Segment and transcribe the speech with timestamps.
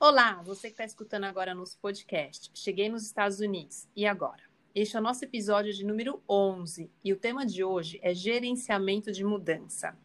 [0.00, 2.52] Olá, você que está escutando agora nosso podcast.
[2.54, 3.88] Cheguei nos Estados Unidos.
[3.96, 4.44] E agora?
[4.72, 9.10] Este é o nosso episódio de número 11 e o tema de hoje é gerenciamento
[9.10, 9.98] de mudança.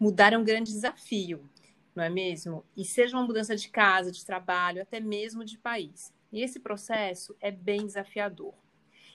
[0.00, 1.48] Mudar é um grande desafio,
[1.94, 2.64] não é mesmo?
[2.76, 6.12] E seja uma mudança de casa, de trabalho, até mesmo de país.
[6.32, 8.54] E esse processo é bem desafiador.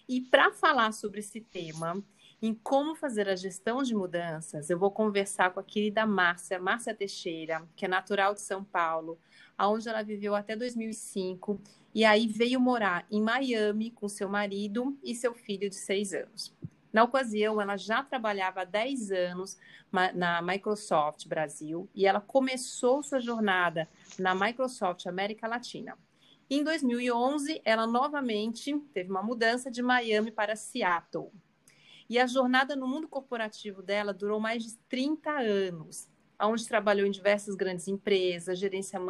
[0.08, 2.02] E para falar sobre esse tema,
[2.42, 6.96] em como fazer a gestão de mudanças, eu vou conversar com a querida Márcia, Márcia
[6.96, 9.20] Teixeira, que é natural de São Paulo,
[9.58, 11.60] aonde ela viveu até 2005
[11.94, 16.54] e aí veio morar em Miami com seu marido e seu filho de seis anos.
[16.92, 19.58] Na ocasião, ela já trabalhava há 10 anos
[20.14, 25.98] na Microsoft Brasil e ela começou sua jornada na Microsoft América Latina.
[26.50, 31.32] Em 2011, ela novamente teve uma mudança de Miami para Seattle.
[32.10, 36.08] E a jornada no mundo corporativo dela durou mais de 30 anos
[36.40, 38.60] onde trabalhou em diversas grandes empresas,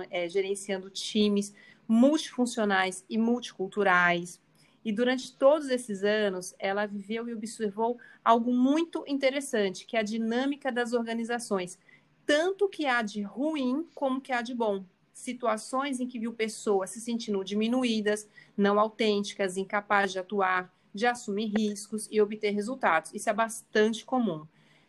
[0.10, 1.54] é, gerenciando times
[1.88, 4.40] multifuncionais e multiculturais.
[4.84, 10.04] E durante todos esses anos, ela viveu e observou algo muito interessante, que é a
[10.04, 11.80] dinâmica das organizações,
[12.26, 14.84] tanto que há de ruim como que há de bom.
[15.14, 21.52] Situações em que viu pessoas se sentindo diminuídas, não autênticas, incapazes de atuar, de assumir
[21.58, 23.14] riscos e obter resultados.
[23.14, 24.46] Isso é bastante comum.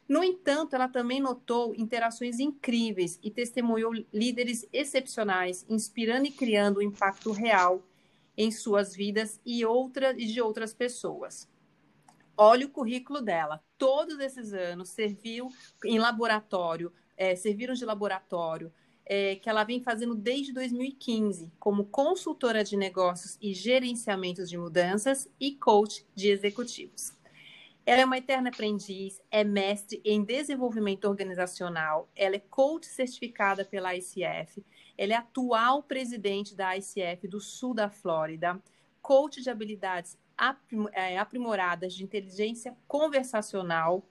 [0.09, 6.83] No entanto, ela também notou interações incríveis e testemunhou líderes excepcionais, inspirando e criando um
[6.83, 7.83] impacto real
[8.37, 11.49] em suas vidas e, outra, e de outras pessoas.
[12.37, 13.65] Olha o currículo dela.
[13.79, 15.49] Todos esses anos serviu
[15.85, 18.73] em laboratório, é, serviram de laboratório,
[19.07, 25.29] é, que ela vem fazendo desde 2015, como consultora de negócios e gerenciamentos de mudanças
[25.41, 27.16] e coach de executivos.
[27.87, 33.95] Ela é uma eterna aprendiz, é mestre em desenvolvimento organizacional, ela é coach certificada pela
[33.95, 34.67] ICF,
[34.99, 38.61] ela é atual presidente da ICF do sul da Flórida,
[39.01, 40.19] coach de habilidades
[40.93, 44.05] é, aprimoradas de inteligência conversacional,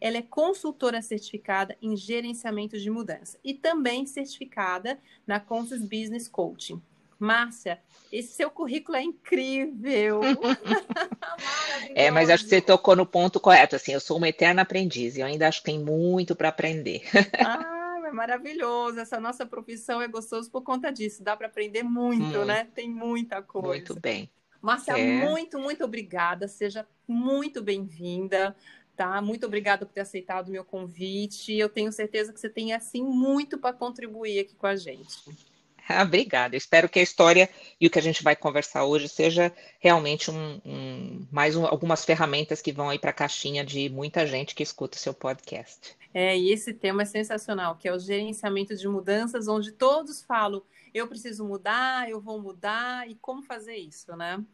[0.00, 6.82] ela é consultora certificada em gerenciamento de mudança e também certificada na Conscious Business Coaching.
[7.20, 7.78] Márcia,
[8.10, 10.22] esse seu currículo é incrível.
[11.94, 13.76] é, mas acho que você tocou no ponto correto.
[13.76, 17.02] Assim, eu sou uma eterna aprendiz e eu ainda acho que tem muito para aprender.
[17.38, 18.98] ah, é maravilhoso.
[18.98, 21.22] Essa nossa profissão é gostoso por conta disso.
[21.22, 22.68] Dá para aprender muito, muito, né?
[22.74, 23.68] Tem muita coisa.
[23.68, 24.30] Muito bem.
[24.62, 25.28] Márcia, é.
[25.28, 26.48] muito, muito obrigada.
[26.48, 28.56] Seja muito bem-vinda.
[28.96, 29.20] Tá?
[29.20, 31.54] Muito obrigada por ter aceitado o meu convite.
[31.54, 35.49] Eu tenho certeza que você tem assim muito para contribuir aqui com a gente.
[36.02, 36.56] Obrigada.
[36.56, 37.48] espero que a história
[37.80, 42.04] e o que a gente vai conversar hoje seja realmente um, um mais um, algumas
[42.04, 45.96] ferramentas que vão aí para a caixinha de muita gente que escuta o seu podcast.
[46.12, 50.62] É, e esse tema é sensacional, que é o gerenciamento de mudanças, onde todos falam,
[50.92, 54.44] eu preciso mudar, eu vou mudar, e como fazer isso, né?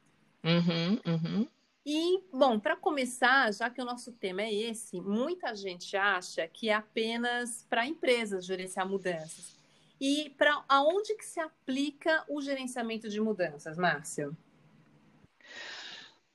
[0.44, 1.48] Uhum, uhum.
[1.88, 6.68] E, bom, para começar, já que o nosso tema é esse, muita gente acha que
[6.68, 9.55] é apenas para empresas gerenciar mudanças.
[10.00, 14.30] E para aonde que se aplica o gerenciamento de mudanças, Márcia?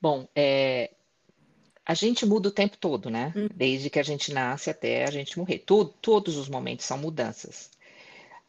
[0.02, 0.92] Bom, é,
[1.86, 3.34] a gente muda o tempo todo, né?
[3.36, 3.48] Hum.
[3.54, 5.60] Desde que a gente nasce até a gente morrer.
[5.60, 7.70] Todo, todos os momentos são mudanças.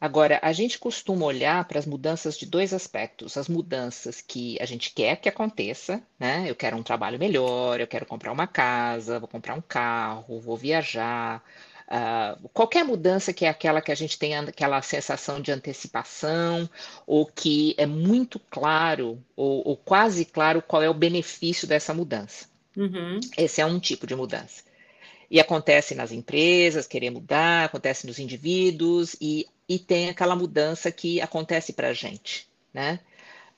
[0.03, 4.65] Agora, a gente costuma olhar para as mudanças de dois aspectos: as mudanças que a
[4.65, 6.43] gente quer que aconteça, né?
[6.45, 10.57] Eu quero um trabalho melhor, eu quero comprar uma casa, vou comprar um carro, vou
[10.57, 11.41] viajar,
[11.93, 16.67] Uh, qualquer mudança que é aquela que a gente tem aquela sensação de antecipação,
[17.05, 22.47] ou que é muito claro, ou, ou quase claro, qual é o benefício dessa mudança.
[22.75, 23.19] Uhum.
[23.37, 24.63] Esse é um tipo de mudança.
[25.29, 31.21] E acontece nas empresas, querer mudar, acontece nos indivíduos, e, e tem aquela mudança que
[31.21, 32.99] acontece para a gente, né?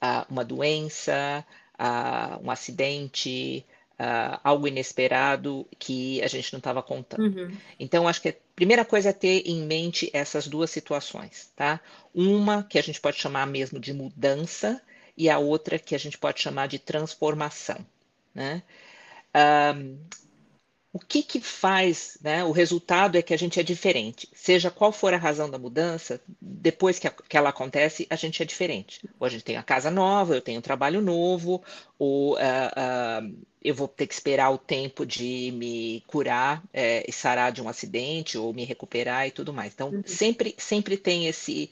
[0.04, 1.46] Uh, uma doença,
[1.80, 3.66] uh, um acidente,
[4.00, 7.22] uh, algo inesperado que a gente não estava contando.
[7.22, 7.58] Uhum.
[7.80, 11.80] Então, acho que a primeira coisa é ter em mente essas duas situações, tá?
[12.14, 14.82] Uma que a gente pode chamar mesmo de mudança
[15.18, 17.86] e a outra que a gente pode chamar de transformação,
[18.34, 18.64] né?
[19.76, 19.98] Um,
[20.96, 22.46] o que que faz, né?
[22.46, 24.30] O resultado é que a gente é diferente.
[24.34, 28.42] Seja qual for a razão da mudança, depois que, a, que ela acontece, a gente
[28.42, 29.02] é diferente.
[29.20, 31.62] Ou a gente tem a casa nova, eu tenho um trabalho novo,
[32.00, 37.12] ou uh, uh, eu vou ter que esperar o tempo de me curar é, e
[37.12, 39.74] sarar de um acidente, ou me recuperar e tudo mais.
[39.74, 40.02] Então, uhum.
[40.06, 41.70] sempre, sempre tem esse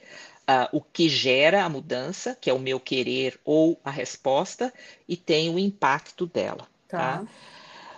[0.50, 4.74] uh, o que gera a mudança, que é o meu querer ou a resposta,
[5.08, 6.68] e tem o impacto dela.
[6.90, 7.20] tá?
[7.20, 7.28] tá?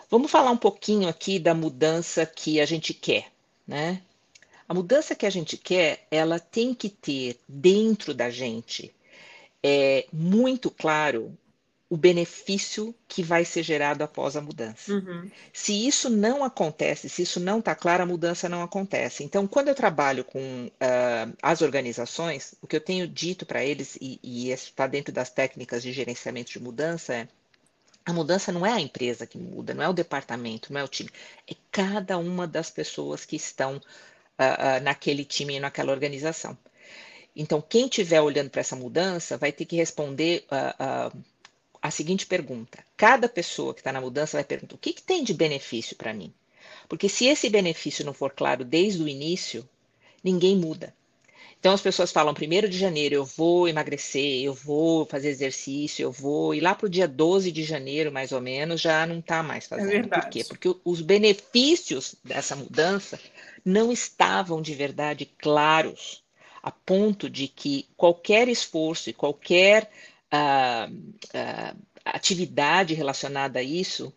[0.09, 3.31] Vamos falar um pouquinho aqui da mudança que a gente quer,
[3.67, 4.01] né?
[4.67, 8.93] A mudança que a gente quer, ela tem que ter dentro da gente
[9.63, 11.37] é, muito claro
[11.87, 14.91] o benefício que vai ser gerado após a mudança.
[14.91, 15.29] Uhum.
[15.53, 19.23] Se isso não acontece, se isso não está claro, a mudança não acontece.
[19.23, 23.97] Então, quando eu trabalho com uh, as organizações, o que eu tenho dito para eles,
[24.01, 27.27] e, e está dentro das técnicas de gerenciamento de mudança, é
[28.05, 30.87] a mudança não é a empresa que muda, não é o departamento, não é o
[30.87, 31.09] time,
[31.49, 36.55] é cada uma das pessoas que estão uh, uh, naquele time e naquela organização.
[37.35, 41.23] Então, quem estiver olhando para essa mudança vai ter que responder uh,
[41.81, 45.23] a seguinte pergunta: cada pessoa que está na mudança vai perguntar o que, que tem
[45.23, 46.33] de benefício para mim?
[46.87, 49.67] Porque se esse benefício não for claro desde o início,
[50.23, 50.93] ninguém muda.
[51.65, 56.11] Então as pessoas falam, primeiro de janeiro eu vou emagrecer, eu vou fazer exercício, eu
[56.11, 59.41] vou, e lá para o dia 12 de janeiro, mais ou menos, já não está
[59.41, 60.13] mais é fazendo.
[60.13, 60.43] É Por quê?
[60.43, 63.19] Porque os benefícios dessa mudança
[63.65, 66.23] não estavam de verdade claros,
[66.61, 69.89] a ponto de que qualquer esforço e qualquer
[70.31, 74.13] uh, uh, atividade relacionada a isso,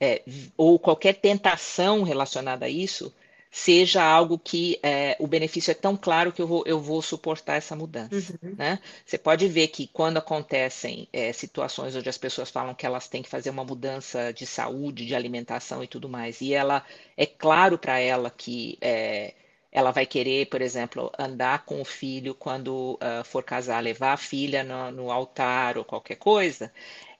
[0.00, 0.22] é,
[0.56, 3.12] ou qualquer tentação relacionada a isso,
[3.56, 7.54] seja algo que é, o benefício é tão claro que eu vou, eu vou suportar
[7.54, 8.38] essa mudança.
[8.42, 8.54] Uhum.
[8.54, 8.78] Né?
[9.04, 13.22] Você pode ver que quando acontecem é, situações onde as pessoas falam que elas têm
[13.22, 16.84] que fazer uma mudança de saúde, de alimentação e tudo mais, e ela
[17.16, 19.32] é claro para ela que é,
[19.72, 24.16] ela vai querer, por exemplo, andar com o filho quando uh, for casar, levar a
[24.18, 26.70] filha no, no altar ou qualquer coisa,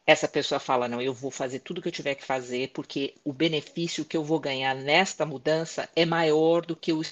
[0.07, 3.33] essa pessoa fala: não, eu vou fazer tudo que eu tiver que fazer, porque o
[3.33, 7.03] benefício que eu vou ganhar nesta mudança é maior do que o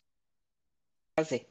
[1.18, 1.46] fazer.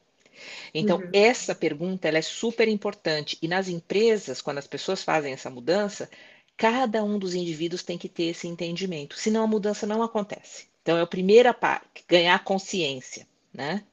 [0.72, 1.10] Então, uhum.
[1.12, 3.38] essa pergunta ela é super importante.
[3.40, 6.10] E nas empresas, quando as pessoas fazem essa mudança,
[6.56, 10.66] cada um dos indivíduos tem que ter esse entendimento, senão a mudança não acontece.
[10.82, 13.84] Então, é a primeira parte, ganhar consciência, né?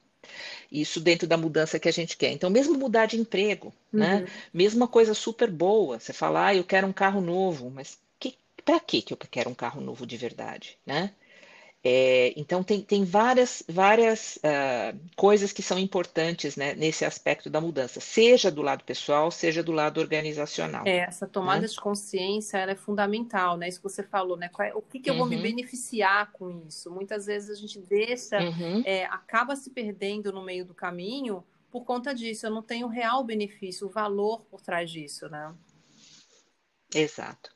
[0.70, 2.30] Isso dentro da mudança que a gente quer.
[2.32, 4.14] Então, mesmo mudar de emprego, né?
[4.16, 4.20] uhum.
[4.22, 4.28] né?
[4.52, 5.98] Mesma coisa super boa.
[5.98, 8.34] Você fala, ah, eu quero um carro novo, mas que,
[8.64, 11.12] para que eu quero um carro novo de verdade, né?
[11.84, 17.60] É, então, tem, tem várias, várias uh, coisas que são importantes né, nesse aspecto da
[17.60, 20.86] mudança, seja do lado pessoal, seja do lado organizacional.
[20.86, 21.66] É, essa tomada né?
[21.66, 23.68] de consciência é fundamental, né?
[23.68, 24.48] Isso que você falou, né?
[24.48, 25.20] Qual é, o que, que eu uhum.
[25.20, 25.42] vou me uhum.
[25.42, 26.88] beneficiar com isso?
[26.88, 28.82] Muitas vezes a gente deixa, uhum.
[28.84, 32.46] é, acaba se perdendo no meio do caminho por conta disso.
[32.46, 35.52] Eu não tenho real benefício, o valor por trás disso, né?
[36.94, 37.50] Exato.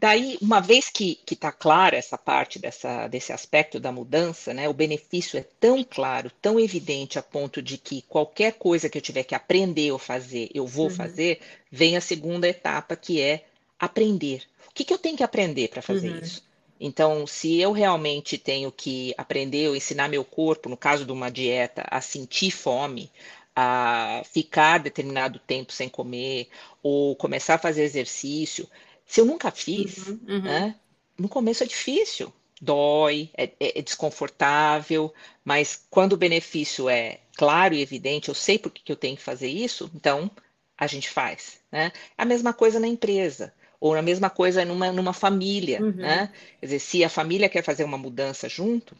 [0.00, 4.72] Daí, uma vez que está clara essa parte dessa, desse aspecto da mudança, né, o
[4.72, 9.24] benefício é tão claro, tão evidente, a ponto de que qualquer coisa que eu tiver
[9.24, 10.94] que aprender ou fazer, eu vou uhum.
[10.94, 13.44] fazer, vem a segunda etapa, que é
[13.78, 14.44] aprender.
[14.70, 16.18] O que, que eu tenho que aprender para fazer uhum.
[16.20, 16.42] isso?
[16.80, 21.30] Então, se eu realmente tenho que aprender ou ensinar meu corpo, no caso de uma
[21.30, 23.10] dieta, a sentir fome,
[23.54, 26.48] a ficar determinado tempo sem comer,
[26.82, 28.66] ou começar a fazer exercício,
[29.10, 30.42] se eu nunca fiz, uhum, uhum.
[30.42, 30.76] Né,
[31.18, 35.12] no começo é difícil, dói, é, é, é, desconfortável,
[35.44, 39.22] mas quando o benefício é claro e evidente, eu sei por que, eu tenho que
[39.22, 40.30] fazer isso, então
[40.78, 41.58] a gente faz.
[41.72, 41.90] Né?
[42.16, 45.82] A mesma coisa na empresa, ou a mesma coisa numa, numa família.
[45.82, 45.90] Uhum.
[45.96, 46.32] Né?
[46.60, 48.96] Quer dizer, se a família quer fazer uma mudança junto,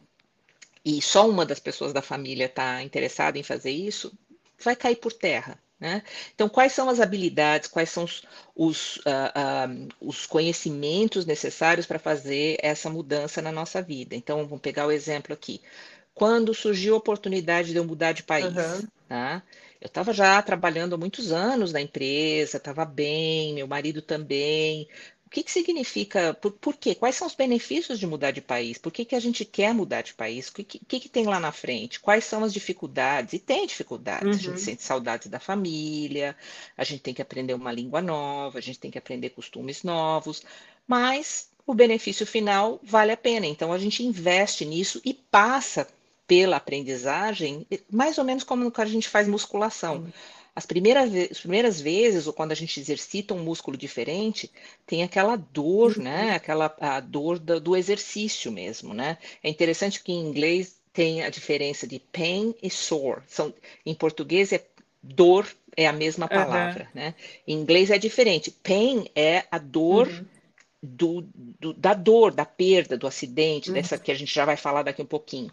[0.84, 4.12] e só uma das pessoas da família está interessada em fazer isso,
[4.58, 5.56] vai cair por terra.
[5.80, 6.02] Né?
[6.34, 8.22] Então, quais são as habilidades, quais são os,
[8.54, 14.14] os, uh, uh, os conhecimentos necessários para fazer essa mudança na nossa vida?
[14.14, 15.62] Então, vamos pegar o exemplo aqui.
[16.14, 18.86] Quando surgiu a oportunidade de eu mudar de país, uhum.
[19.08, 19.42] tá?
[19.80, 24.86] eu estava já trabalhando há muitos anos na empresa, estava bem, meu marido também,
[25.30, 26.92] o que, que significa, por, por, quê?
[26.92, 28.78] Quais são os benefícios de mudar de país?
[28.78, 30.48] Por que, que a gente quer mudar de país?
[30.48, 32.00] O que, que, que tem lá na frente?
[32.00, 33.34] Quais são as dificuldades?
[33.34, 34.24] E tem dificuldades.
[34.24, 34.30] Uhum.
[34.30, 34.58] A gente uhum.
[34.58, 36.36] sente saudades da família,
[36.76, 40.42] a gente tem que aprender uma língua nova, a gente tem que aprender costumes novos,
[40.84, 43.46] mas o benefício final vale a pena.
[43.46, 45.86] Então a gente investe nisso e passa
[46.26, 49.98] pela aprendizagem, mais ou menos como a gente faz musculação.
[49.98, 50.12] Uhum
[50.54, 54.50] as primeiras, as primeiras vezes, ou quando a gente exercita um músculo diferente,
[54.86, 56.04] tem aquela dor, uhum.
[56.04, 56.34] né?
[56.34, 59.18] Aquela a dor do, do, exercício mesmo, né?
[59.42, 63.22] É interessante que em inglês tem a diferença de pain e sore.
[63.26, 63.54] São,
[63.86, 64.64] em português é
[65.02, 67.00] dor é a mesma palavra, uhum.
[67.00, 67.14] né?
[67.46, 68.50] Em inglês é diferente.
[68.50, 70.24] Pain é a dor uhum.
[70.82, 71.28] do,
[71.60, 74.02] do, da dor, da perda, do acidente, dessa uhum.
[74.02, 75.52] que a gente já vai falar daqui um pouquinho.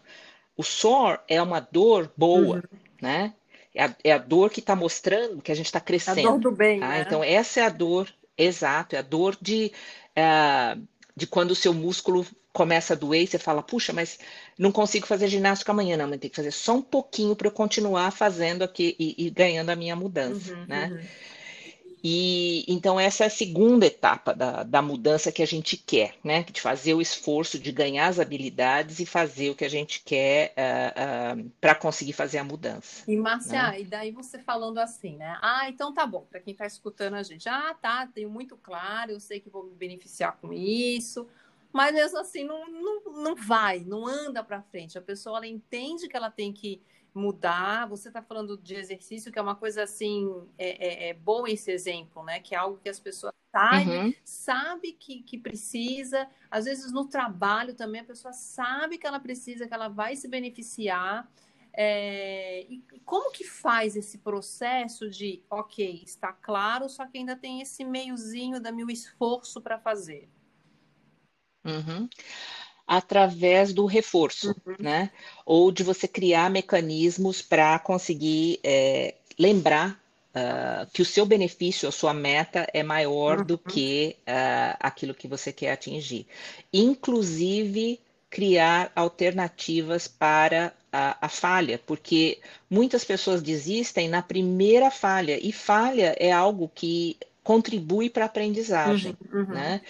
[0.56, 2.78] O sore é uma dor boa, uhum.
[3.00, 3.32] né?
[3.74, 6.20] É a, é a dor que está mostrando que a gente está crescendo.
[6.20, 6.80] A dor do bem.
[6.80, 6.88] Tá?
[6.88, 7.04] Né?
[7.06, 9.72] Então, essa é a dor, exato, é a dor de,
[10.16, 10.80] uh,
[11.16, 14.18] de quando o seu músculo começa a doer e você fala, puxa, mas
[14.58, 17.52] não consigo fazer ginástica amanhã, não, mas tem que fazer só um pouquinho para eu
[17.52, 20.88] continuar fazendo aqui e, e, ganhando a minha mudança, uhum, né?
[20.90, 21.06] Uhum.
[22.02, 26.42] E então essa é a segunda etapa da, da mudança que a gente quer, né?
[26.42, 30.50] De fazer o esforço de ganhar as habilidades e fazer o que a gente quer
[30.50, 30.94] uh, eh,
[31.36, 33.04] uh, eh, para conseguir fazer a mudança.
[33.08, 33.80] E Márcia, né?
[33.80, 35.38] e daí você falando assim, né?
[35.42, 39.12] Ah, então tá bom, para quem está escutando a gente, ah, tá, tenho muito claro,
[39.12, 41.26] eu sei que vou me beneficiar com isso,
[41.72, 44.96] mas mesmo assim não, não, não vai, não anda para frente.
[44.96, 46.80] A pessoa ela entende que ela tem que
[47.18, 47.86] mudar.
[47.88, 51.70] Você está falando de exercício, que é uma coisa assim, é, é, é, bom esse
[51.70, 52.40] exemplo, né?
[52.40, 54.14] Que é algo que as pessoas sabem, uhum.
[54.24, 56.28] sabe que, que precisa.
[56.50, 60.28] Às vezes no trabalho também a pessoa sabe que ela precisa, que ela vai se
[60.28, 61.28] beneficiar.
[61.72, 67.60] É, e como que faz esse processo de, ok, está claro, só que ainda tem
[67.60, 70.28] esse meiozinho da meu esforço para fazer?
[71.64, 72.08] Uhum
[72.88, 74.74] através do reforço, uhum.
[74.78, 75.10] né?
[75.44, 80.00] Ou de você criar mecanismos para conseguir é, lembrar
[80.34, 83.44] uh, que o seu benefício, a sua meta é maior uhum.
[83.44, 86.26] do que uh, aquilo que você quer atingir.
[86.72, 92.38] Inclusive, criar alternativas para a, a, falha, porque
[92.70, 99.14] muitas pessoas desistem na primeira falha, e falha é algo que contribui para a aprendizagem,
[99.30, 99.46] uhum, uhum.
[99.46, 99.80] né?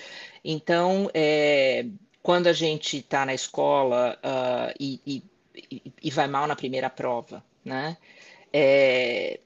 [0.45, 1.85] Então, é,
[2.22, 7.44] quando a gente está na escola uh, e, e, e, vai mal na primeira prova,
[7.64, 7.96] né?
[8.52, 9.40] É,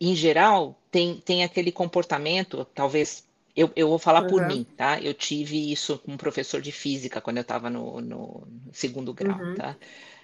[0.00, 3.28] em geral, tem, tem aquele comportamento, talvez.
[3.54, 4.28] Eu, eu vou falar uhum.
[4.28, 5.00] por mim, tá?
[5.00, 9.38] Eu tive isso com um professor de física quando eu estava no, no, segundo grau,
[9.38, 9.54] uhum.
[9.54, 9.76] tá?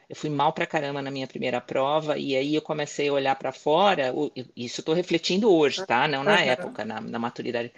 [0.09, 3.35] Eu fui mal pra caramba na minha primeira prova, e aí eu comecei a olhar
[3.35, 4.15] para fora.
[4.57, 6.07] Isso estou refletindo hoje, tá?
[6.07, 6.39] Não na uhum.
[6.39, 7.73] época, na, na maturidade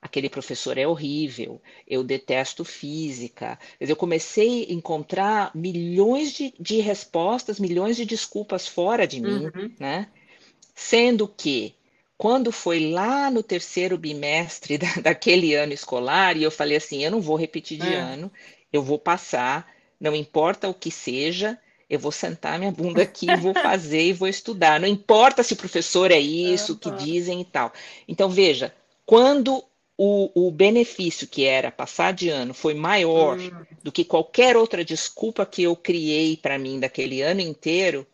[0.00, 3.58] aquele professor é horrível, eu detesto física.
[3.80, 9.70] Eu comecei a encontrar milhões de, de respostas, milhões de desculpas fora de mim, uhum.
[9.78, 10.08] né?
[10.74, 11.74] Sendo que
[12.16, 17.10] quando foi lá no terceiro bimestre da, daquele ano escolar, e eu falei assim: eu
[17.10, 17.96] não vou repetir de é.
[17.96, 18.30] ano,
[18.72, 19.68] eu vou passar,
[20.00, 21.58] não importa o que seja,
[21.90, 24.78] eu vou sentar minha bunda aqui, vou fazer e vou estudar.
[24.78, 27.72] Não importa se o professor é isso, o que dizem e tal.
[28.06, 28.74] Então, veja,
[29.06, 29.64] quando
[29.98, 33.50] o, o benefício que era passar de ano foi maior hum.
[33.82, 38.06] do que qualquer outra desculpa que eu criei para mim daquele ano inteiro,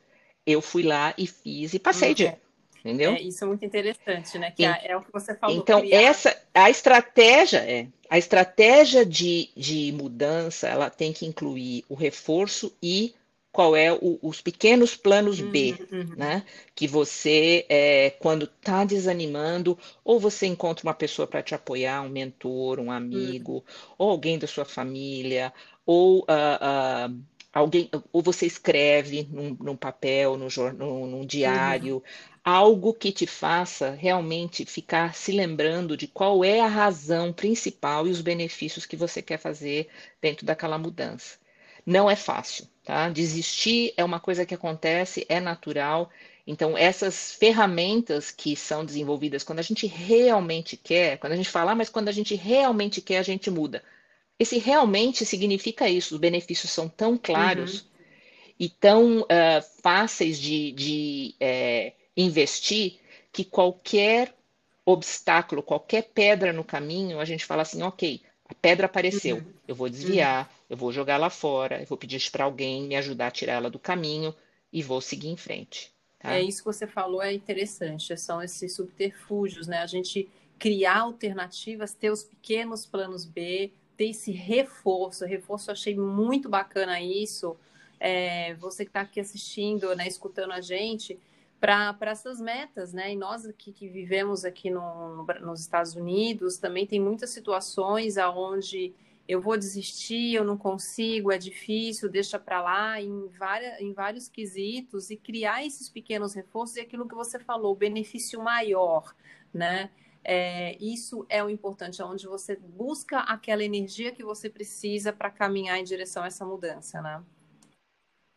[0.47, 2.15] eu fui lá e fiz e passei hum.
[2.15, 2.39] de ano.
[2.79, 3.13] Entendeu?
[3.13, 4.51] É, isso é muito interessante, né?
[4.51, 5.57] Que é o que você falou.
[5.57, 6.03] Então, criar...
[6.03, 12.77] essa, a estratégia é, a estratégia de, de mudança, ela tem que incluir o reforço
[12.83, 13.15] e
[13.55, 16.17] qual é o, os pequenos planos B, uhum, uhum.
[16.17, 16.43] né?
[16.75, 22.09] Que você, é, quando está desanimando, ou você encontra uma pessoa para te apoiar, um
[22.09, 23.63] mentor, um amigo, uhum.
[23.97, 25.53] ou alguém da sua família,
[25.87, 27.17] ou uh, uh,
[27.53, 32.03] alguém, ou você escreve num, num papel, no, num, num diário,
[32.43, 38.11] algo que te faça realmente ficar se lembrando de qual é a razão principal e
[38.11, 39.89] os benefícios que você quer fazer
[40.21, 41.39] dentro daquela mudança.
[41.87, 43.09] Não é fácil, tá?
[43.09, 46.11] Desistir é uma coisa que acontece, é natural.
[46.47, 51.73] Então, essas ferramentas que são desenvolvidas quando a gente realmente quer, quando a gente fala,
[51.73, 53.83] ah, mas quando a gente realmente quer, a gente muda.
[54.39, 57.87] Esse realmente significa isso, os benefícios são tão claros uhum.
[58.59, 59.27] e tão uh,
[59.83, 62.99] fáceis de, de é, investir
[63.33, 64.35] que qualquer
[64.85, 69.53] obstáculo, qualquer pedra no caminho, a gente fala assim, ok, a pedra apareceu, uhum.
[69.67, 70.54] eu vou desviar, uhum.
[70.69, 73.71] Eu vou jogar lá fora, eu vou pedir para alguém me ajudar a tirar ela
[73.71, 74.35] do caminho
[74.73, 75.93] e vou seguir em frente.
[76.19, 76.35] Tá?
[76.35, 78.17] É isso que você falou, é interessante.
[78.17, 79.79] São esses subterfúgios, né?
[79.79, 80.29] A gente
[80.59, 85.27] criar alternativas, ter os pequenos planos B, ter esse reforço.
[85.27, 87.57] Reforço, eu achei muito bacana isso.
[88.01, 91.19] É, você que está aqui assistindo, né, escutando a gente,
[91.61, 93.13] para essas metas, né?
[93.13, 98.93] E nós aqui que vivemos aqui no, nos Estados Unidos também tem muitas situações aonde
[99.27, 104.29] eu vou desistir, eu não consigo, é difícil, deixa para lá, em, várias, em vários
[104.29, 109.15] quesitos, e criar esses pequenos reforços e aquilo que você falou, o benefício maior,
[109.53, 109.91] né?
[110.23, 115.79] É, isso é o importante, onde você busca aquela energia que você precisa para caminhar
[115.79, 117.23] em direção a essa mudança, né?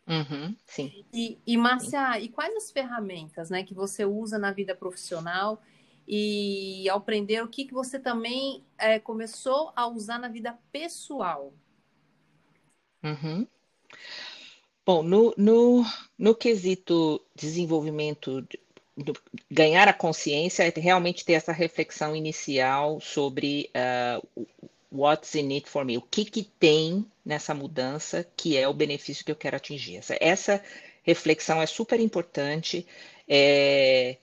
[0.08, 1.06] Uhum, sim.
[1.14, 5.62] E, e Márcia, e quais as ferramentas né, que você usa na vida profissional
[6.08, 11.54] e aprender o que, que você também é, começou a usar na vida pessoal?
[13.04, 13.46] Uhum.
[14.86, 15.84] Bom, no, no,
[16.18, 18.48] no quesito desenvolvimento,
[19.52, 24.48] ganhar a consciência é realmente ter essa reflexão inicial sobre uh,
[24.92, 25.98] what's in it for me?
[25.98, 29.98] O que que tem nessa mudança que é o benefício que eu quero atingir?
[29.98, 30.64] Essa, essa
[31.04, 32.88] reflexão é super importante.
[33.28, 34.18] É,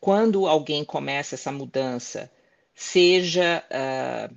[0.00, 2.30] quando alguém começa essa mudança,
[2.74, 4.34] seja uh,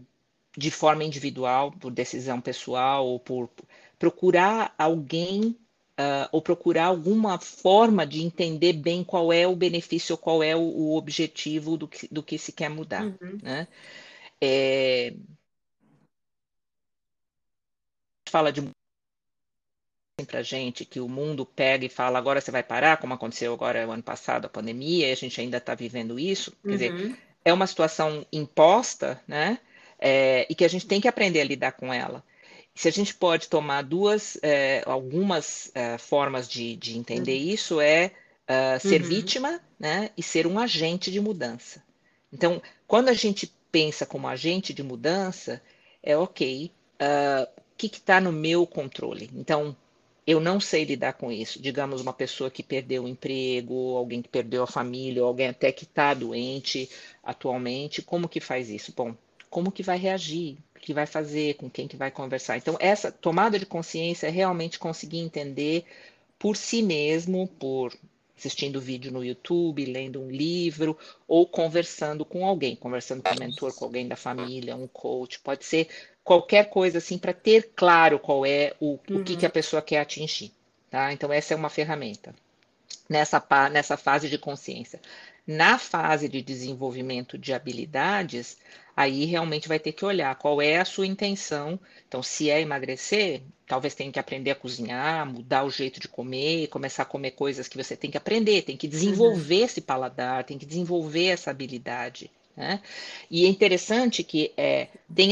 [0.57, 3.49] de forma individual, por decisão pessoal, ou por
[3.97, 5.55] procurar alguém
[6.01, 10.61] uh, ou procurar alguma forma de entender bem qual é o benefício, qual é o,
[10.61, 13.03] o objetivo do que, do que se quer mudar.
[13.03, 13.37] Uhum.
[13.41, 13.67] Né?
[14.41, 15.13] É...
[18.27, 18.61] Fala de
[20.23, 23.87] para gente que o mundo pega e fala agora você vai parar, como aconteceu agora
[23.87, 26.51] o ano passado, a pandemia, e a gente ainda está vivendo isso.
[26.63, 26.73] Quer uhum.
[26.73, 29.59] dizer, é uma situação imposta, né?
[29.99, 32.23] É, e que a gente tem que aprender a lidar com ela.
[32.73, 37.49] Se a gente pode tomar duas, é, algumas é, formas de, de entender uhum.
[37.49, 38.11] isso, é
[38.51, 39.07] uh, ser uhum.
[39.07, 41.83] vítima né, e ser um agente de mudança.
[42.31, 45.61] Então, quando a gente pensa como agente de mudança,
[46.03, 49.29] é ok, uh, o que está no meu controle?
[49.33, 49.75] Então,
[50.25, 51.61] eu não sei lidar com isso.
[51.61, 55.83] Digamos, uma pessoa que perdeu o emprego, alguém que perdeu a família, alguém até que
[55.83, 56.89] está doente
[57.23, 58.93] atualmente, como que faz isso?
[58.95, 59.15] Bom,
[59.49, 60.57] como que vai reagir?
[60.81, 62.57] que vai fazer, com quem que vai conversar.
[62.57, 65.85] Então, essa tomada de consciência é realmente conseguir entender
[66.39, 67.93] por si mesmo, por
[68.35, 70.97] assistindo vídeo no YouTube, lendo um livro
[71.27, 75.63] ou conversando com alguém, conversando com um mentor, com alguém da família, um coach, pode
[75.63, 75.87] ser
[76.23, 79.17] qualquer coisa assim para ter claro qual é o, uhum.
[79.17, 79.53] o que, que a uhum.
[79.53, 80.51] pessoa quer atingir,
[80.89, 81.11] tá?
[81.13, 82.33] Então essa é uma ferramenta
[83.09, 84.99] nessa nessa fase de consciência.
[85.45, 88.57] Na fase de desenvolvimento de habilidades,
[88.95, 91.79] aí realmente vai ter que olhar qual é a sua intenção.
[92.07, 96.67] Então, se é emagrecer, talvez tenha que aprender a cozinhar, mudar o jeito de comer,
[96.67, 99.65] começar a comer coisas que você tem que aprender, tem que desenvolver uhum.
[99.65, 102.29] esse paladar, tem que desenvolver essa habilidade.
[102.55, 102.81] Né?
[103.29, 105.31] E é interessante que é, tem,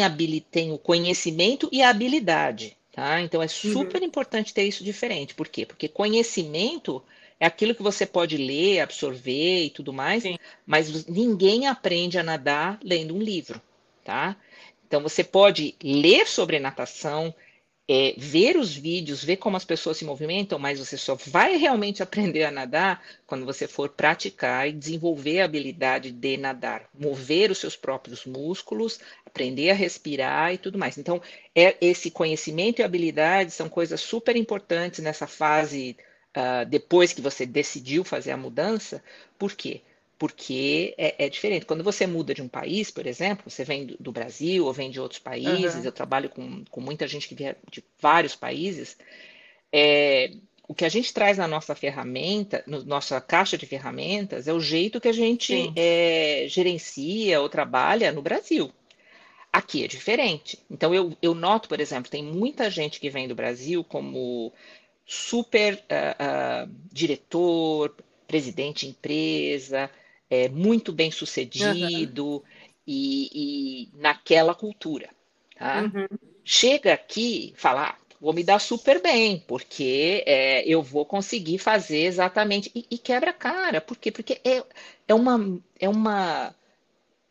[0.52, 2.78] tem o conhecimento e a habilidade.
[2.92, 3.22] Tá?
[3.22, 3.74] Então é uhum.
[3.74, 5.34] super importante ter isso diferente.
[5.34, 5.66] Por quê?
[5.66, 7.04] Porque conhecimento
[7.40, 10.38] é aquilo que você pode ler, absorver e tudo mais, Sim.
[10.66, 13.62] mas ninguém aprende a nadar lendo um livro,
[14.04, 14.36] tá?
[14.86, 17.34] Então você pode ler sobre natação,
[17.92, 22.04] é, ver os vídeos, ver como as pessoas se movimentam, mas você só vai realmente
[22.04, 27.58] aprender a nadar quando você for praticar e desenvolver a habilidade de nadar, mover os
[27.58, 31.00] seus próprios músculos, aprender a respirar e tudo mais.
[31.00, 31.20] Então,
[31.56, 35.98] é, esse conhecimento e habilidade são coisas super importantes nessa fase
[36.38, 39.04] uh, depois que você decidiu fazer a mudança.
[39.40, 39.82] Por quê?
[40.20, 41.66] Porque é, é, diferente.
[41.66, 44.92] Quando você muda de um país, por exemplo, você vem do, do Brasil ou vem
[44.92, 45.86] de outros países, uhum.
[45.86, 48.98] eu trabalho com, com muita gente que vem de vários países,
[49.72, 50.34] é,
[50.68, 54.54] o que a gente traz na nossa ferramenta, na no nossa caixa de ferramentas, é
[54.54, 58.72] o jeito que a gente é, gerencia ou trabalha no Brasil.
[59.54, 60.60] Aqui é diferente.
[60.70, 64.54] Então, eu, eu noto, por exemplo, tem muita gente que vem do Brasil como
[65.06, 67.96] super uh, uh, diretor,
[68.28, 69.90] presidente de empresa,
[70.30, 72.42] é, muito bem sucedido uhum.
[72.86, 75.10] e, e, naquela cultura.
[75.58, 75.82] Tá?
[75.84, 76.08] Uhum.
[76.44, 81.58] Chega aqui e fala, ah, vou me dar super bem, porque é, eu vou conseguir
[81.58, 82.72] fazer exatamente.
[82.76, 83.82] E, e, quebra a cara.
[83.82, 84.12] Por quê?
[84.12, 84.64] Porque é,
[85.08, 86.54] é, uma, é uma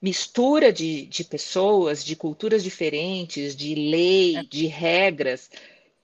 [0.00, 4.42] mistura de, de pessoas, de culturas diferentes, de lei, é.
[4.44, 5.50] de regras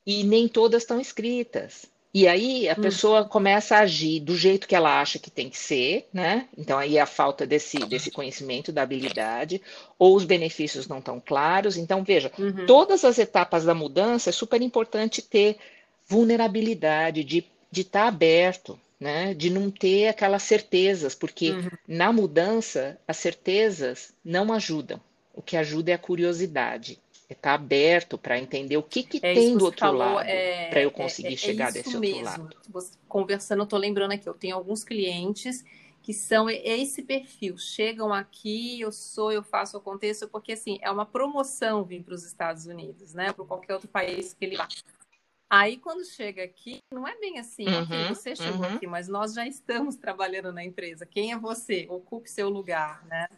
[0.07, 1.87] e nem todas estão escritas.
[2.15, 2.83] E aí a hum.
[2.83, 6.47] pessoa começa a agir do jeito que ela acha que tem que ser, né?
[6.57, 9.61] Então aí é a falta desse, desse conhecimento, da habilidade,
[9.99, 11.77] ou os benefícios não estão claros.
[11.77, 12.67] Então, veja, uhum.
[12.67, 15.57] todas as etapas da mudança é super importante ter
[16.07, 19.35] vulnerabilidade, de estar tá aberto, né?
[19.35, 21.69] De não ter aquelas certezas, porque uhum.
[21.89, 25.01] na mudança as certezas não ajudam.
[25.35, 27.01] O que ajuda é a curiosidade
[27.33, 30.83] está aberto para entender o que, que é tem do outro falou, lado é, para
[30.83, 32.29] eu é, conseguir é, é chegar desse mesmo.
[32.29, 32.57] outro lado.
[32.69, 35.65] Você, conversando, eu estou lembrando aqui, eu tenho alguns clientes
[36.03, 37.57] que são esse perfil.
[37.57, 42.25] Chegam aqui, eu sou, eu faço, aconteço, porque assim, é uma promoção vir para os
[42.25, 43.33] Estados Unidos, né?
[43.33, 44.69] Para qualquer outro país que ele vá.
[45.49, 48.75] Aí, quando chega aqui, não é bem assim, uhum, ok, você chegou uhum.
[48.75, 51.07] aqui, mas nós já estamos trabalhando na empresa.
[51.07, 51.87] Quem é você?
[51.89, 53.29] Ocupe seu lugar, né?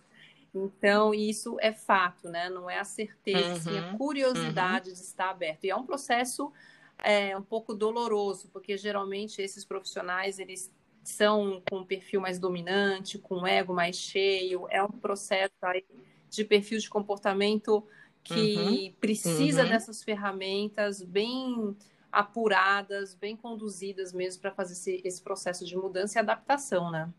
[0.64, 2.48] Então, isso é fato, né?
[2.48, 4.94] Não é a certeza, uhum, sim, a curiosidade uhum.
[4.94, 5.64] de estar aberto.
[5.64, 6.52] E é um processo
[6.98, 13.18] é, um pouco doloroso, porque geralmente esses profissionais, eles são com um perfil mais dominante,
[13.18, 14.66] com um ego mais cheio.
[14.70, 15.84] É um processo aí
[16.28, 17.86] de perfil de comportamento
[18.24, 19.68] que uhum, precisa uhum.
[19.68, 21.76] dessas ferramentas bem
[22.10, 27.12] apuradas, bem conduzidas mesmo para fazer esse, esse processo de mudança e adaptação, né?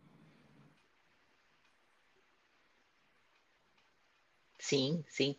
[4.68, 5.36] Sim, sim.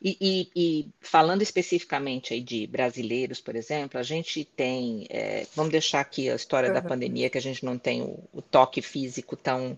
[0.00, 5.72] E, e, e, falando especificamente aí de brasileiros, por exemplo, a gente tem, é, vamos
[5.72, 6.74] deixar aqui a história uhum.
[6.74, 9.76] da pandemia, que a gente não tem o, o toque físico tão,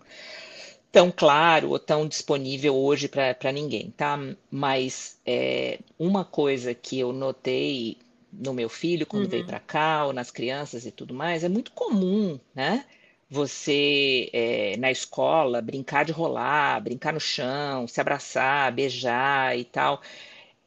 [0.91, 4.19] tão claro ou tão disponível hoje para ninguém, tá?
[4.51, 7.97] Mas é, uma coisa que eu notei
[8.31, 9.29] no meu filho quando uhum.
[9.29, 12.85] veio para cá, ou nas crianças e tudo mais, é muito comum, né?
[13.31, 20.01] Você é, na escola brincar de rolar, brincar no chão, se abraçar, beijar e tal.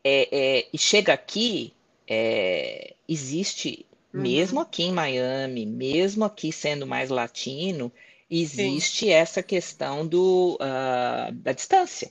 [0.02, 1.74] É, é, e chega aqui,
[2.08, 4.22] é, existe, uhum.
[4.22, 7.92] mesmo aqui em Miami, mesmo aqui sendo mais latino,
[8.30, 9.10] existe Sim.
[9.10, 12.10] essa questão do, uh, da distância,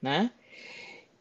[0.00, 0.30] né?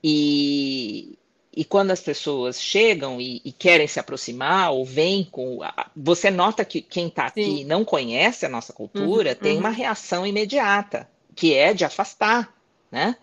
[0.02, 1.19] E,
[1.56, 5.60] e quando as pessoas chegam e, e, querem se aproximar ou vêm com.
[5.96, 9.60] Você nota que quem está aqui não conhece a nossa cultura, uhum, tem uhum.
[9.60, 12.54] uma reação imediata, que é de afastar,
[12.92, 13.18] né?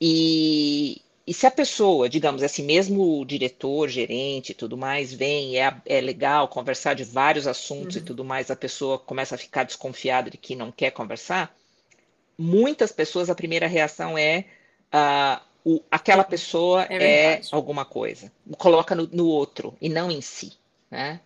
[0.00, 5.76] E, e se a pessoa, digamos assim, mesmo diretor, gerente e tudo mais, vem, é,
[5.84, 8.02] é legal conversar de vários assuntos uhum.
[8.02, 11.54] e tudo mais, a pessoa começa a ficar desconfiada de que não quer conversar,
[12.38, 14.46] muitas pessoas, a primeira reação é.
[14.92, 18.30] Uh, o, aquela é, pessoa é, é, alguma coisa.
[18.58, 20.52] Coloca no, no, outro e não em si.
[20.90, 21.20] Né?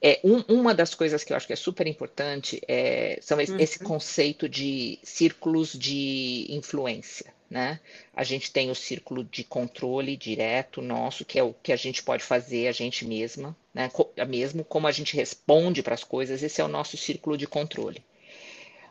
[0.00, 3.52] É, um, uma das coisas que eu acho que é super importante é são esse,
[3.52, 3.60] uhum.
[3.60, 7.34] esse conceito de círculos de influência.
[7.48, 7.78] Né?
[8.12, 12.02] A gente tem o círculo de controle direto nosso, que é o que a gente
[12.02, 13.88] pode fazer a gente mesma, né?
[14.26, 18.02] mesmo como a gente responde para as coisas, esse é o nosso círculo de controle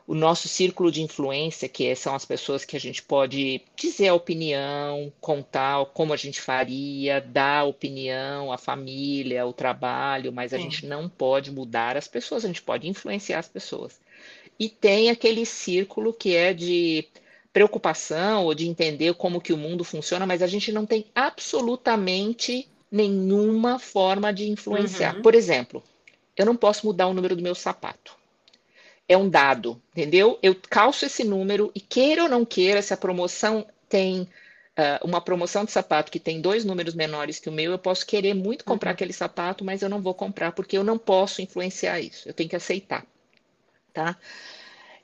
[0.07, 4.13] o nosso círculo de influência, que são as pessoas que a gente pode dizer a
[4.13, 10.63] opinião, contar como a gente faria, dar opinião, a família, o trabalho, mas a Sim.
[10.63, 13.99] gente não pode mudar as pessoas, a gente pode influenciar as pessoas.
[14.59, 17.07] E tem aquele círculo que é de
[17.51, 22.69] preocupação ou de entender como que o mundo funciona, mas a gente não tem absolutamente
[22.91, 25.15] nenhuma forma de influenciar.
[25.15, 25.21] Uhum.
[25.23, 25.81] Por exemplo,
[26.37, 28.24] eu não posso mudar o número do meu sapato
[29.07, 30.39] é um dado, entendeu?
[30.41, 35.21] Eu calço esse número e queira ou não queira, se a promoção tem uh, uma
[35.21, 38.65] promoção de sapato que tem dois números menores que o meu, eu posso querer muito
[38.65, 38.93] comprar uhum.
[38.93, 42.27] aquele sapato, mas eu não vou comprar porque eu não posso influenciar isso.
[42.27, 43.05] Eu tenho que aceitar,
[43.93, 44.17] tá?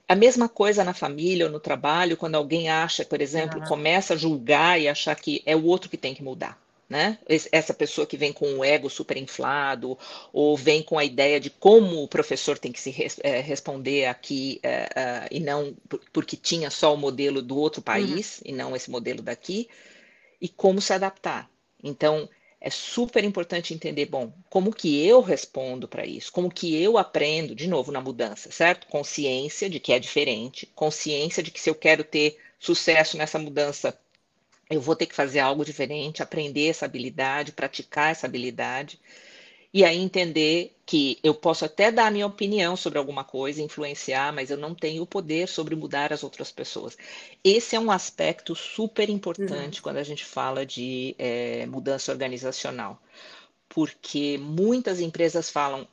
[0.07, 3.67] A mesma coisa na família ou no trabalho, quando alguém acha, por exemplo, uhum.
[3.67, 6.59] começa a julgar e achar que é o outro que tem que mudar
[6.91, 7.17] né?
[7.54, 9.97] Essa pessoa que vem com o ego super inflado,
[10.34, 14.08] ou vem com a ideia de como o professor tem que se res, é, responder
[14.08, 15.73] aqui, é, é, e não
[16.12, 18.51] porque tinha só o modelo do outro país, uhum.
[18.51, 19.69] e não esse modelo daqui,
[20.41, 21.49] e como se adaptar.
[21.82, 22.27] Então,
[22.60, 27.56] é super importante entender, bom, como que eu respondo para isso, como que eu aprendo,
[27.56, 28.86] de novo, na mudança, certo?
[28.88, 33.97] Consciência de que é diferente, consciência de que se eu quero ter sucesso nessa mudança,
[34.71, 38.99] eu vou ter que fazer algo diferente, aprender essa habilidade, praticar essa habilidade,
[39.73, 44.34] e aí entender que eu posso até dar a minha opinião sobre alguma coisa, influenciar,
[44.34, 46.97] mas eu não tenho o poder sobre mudar as outras pessoas.
[47.43, 49.84] Esse é um aspecto super importante uhum.
[49.84, 53.01] quando a gente fala de é, mudança organizacional,
[53.69, 55.88] porque muitas empresas falam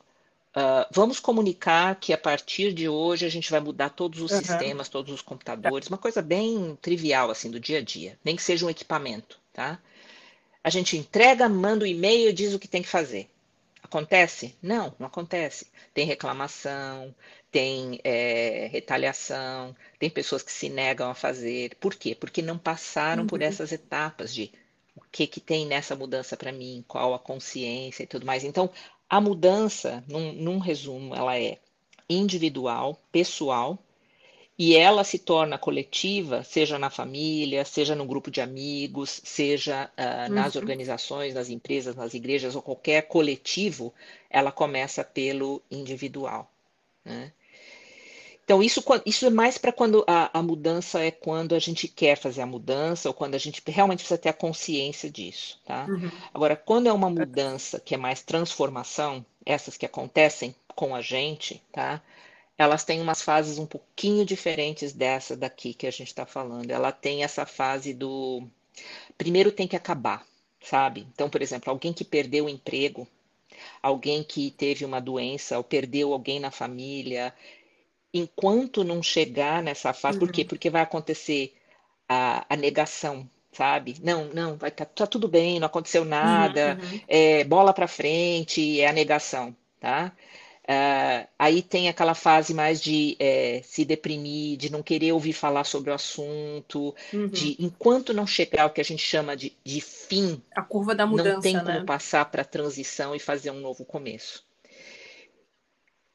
[0.55, 4.39] Uh, vamos comunicar que a partir de hoje a gente vai mudar todos os uhum.
[4.39, 8.41] sistemas, todos os computadores, uma coisa bem trivial assim do dia a dia, nem que
[8.41, 9.79] seja um equipamento, tá?
[10.63, 13.29] A gente entrega, manda o um e-mail e diz o que tem que fazer.
[13.81, 14.55] Acontece?
[14.61, 15.67] Não, não acontece.
[15.93, 17.15] Tem reclamação,
[17.51, 21.75] tem é, retaliação, tem pessoas que se negam a fazer.
[21.79, 22.13] Por quê?
[22.13, 23.27] Porque não passaram uhum.
[23.27, 24.51] por essas etapas de
[24.95, 28.43] o que, que tem nessa mudança para mim, qual a consciência e tudo mais.
[28.43, 28.69] Então,
[29.09, 31.57] a mudança, num, num resumo, ela é
[32.07, 33.77] individual, pessoal,
[34.57, 40.31] e ela se torna coletiva, seja na família, seja no grupo de amigos, seja uh,
[40.31, 40.61] nas uhum.
[40.61, 43.93] organizações, nas empresas, nas igrejas ou qualquer coletivo,
[44.29, 46.51] ela começa pelo individual.
[47.05, 47.31] Né?
[48.49, 52.17] Então, isso, isso é mais para quando a, a, mudança é quando a gente quer
[52.17, 55.85] fazer a mudança ou quando a gente realmente precisa ter a consciência disso, tá?
[55.87, 56.09] Uhum.
[56.33, 61.61] Agora, quando é uma mudança que é mais transformação, essas que acontecem com a gente,
[61.71, 62.01] tá?
[62.57, 66.71] Elas têm umas fases um pouquinho diferentes dessa daqui que a gente está falando.
[66.71, 68.41] Ela tem essa fase do
[69.15, 70.25] primeiro tem que acabar,
[70.59, 71.05] sabe?
[71.13, 73.07] Então, por exemplo, alguém que perdeu o emprego,
[73.81, 77.31] alguém que teve uma doença ou perdeu alguém na família,
[78.13, 80.25] enquanto não chegar nessa fase, uhum.
[80.25, 80.41] por quê?
[80.41, 80.47] Uhum.
[80.47, 81.55] Porque vai acontecer
[82.07, 83.95] a, a negação, sabe?
[84.01, 87.01] Não, não, vai tá, tá tudo bem, não aconteceu nada, uhum, uhum.
[87.07, 90.11] É, bola para frente, é a negação, tá?
[90.69, 95.63] Uh, aí tem aquela fase mais de é, se deprimir, de não querer ouvir falar
[95.63, 97.27] sobre o assunto, uhum.
[97.27, 101.07] de enquanto não chegar o que a gente chama de, de fim, a curva da
[101.07, 101.83] mudança, não tem como né?
[101.83, 104.47] passar para a transição e fazer um novo começo.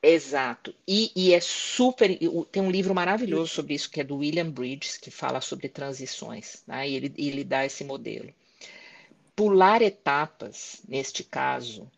[0.06, 0.74] Exato.
[0.86, 2.18] E, e, é super.
[2.52, 6.62] Tem um livro maravilhoso sobre isso, que é do William Bridges, que fala sobre transições,
[6.66, 6.86] né?
[6.86, 8.30] e ele, ele dá esse modelo.
[9.34, 11.90] Pular etapas, neste caso,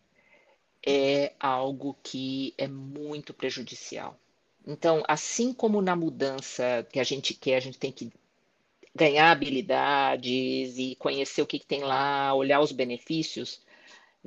[0.85, 4.17] é algo que é muito prejudicial.
[4.65, 8.09] Então, assim como na mudança que a gente quer, a gente tem que
[8.95, 13.59] ganhar habilidades e conhecer o que, que tem lá, olhar os benefícios,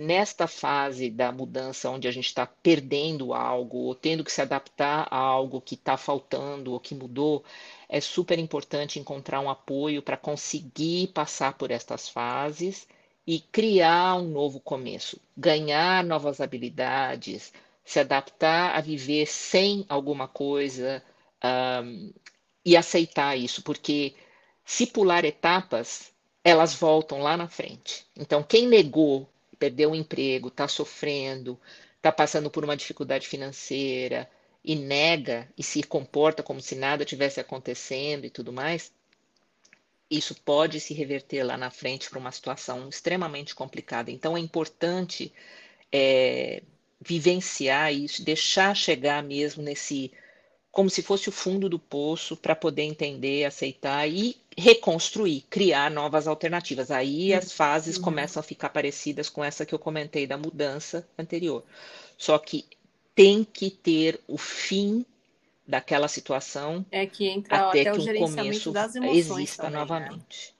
[0.00, 5.06] nesta fase da mudança onde a gente está perdendo algo, ou tendo que se adaptar
[5.10, 7.44] a algo que está faltando ou que mudou,
[7.86, 12.88] é super importante encontrar um apoio para conseguir passar por estas fases
[13.26, 17.52] e criar um novo começo, ganhar novas habilidades,
[17.84, 21.02] se adaptar a viver sem alguma coisa
[21.84, 22.10] um,
[22.64, 24.14] e aceitar isso, porque
[24.64, 26.10] se pular etapas,
[26.42, 28.06] elas voltam lá na frente.
[28.16, 29.28] Então, quem negou,
[29.60, 31.60] perdeu o emprego, está sofrendo,
[31.96, 34.28] está passando por uma dificuldade financeira
[34.64, 38.92] e nega e se comporta como se nada tivesse acontecendo e tudo mais,
[40.10, 44.10] isso pode se reverter lá na frente para uma situação extremamente complicada.
[44.10, 45.32] Então, é importante
[45.92, 46.62] é,
[47.00, 50.10] vivenciar isso, deixar chegar mesmo nesse.
[50.70, 56.28] Como se fosse o fundo do poço, para poder entender, aceitar e reconstruir, criar novas
[56.28, 56.90] alternativas.
[56.90, 58.02] Aí as fases uhum.
[58.02, 61.64] começam a ficar parecidas com essa que eu comentei da mudança anterior.
[62.16, 62.64] Só que
[63.14, 65.04] tem que ter o fim
[65.66, 69.80] daquela situação é que entra até, até que o gerenciamento das emoções exista também, né?
[69.80, 70.48] novamente.
[70.48, 70.59] Né?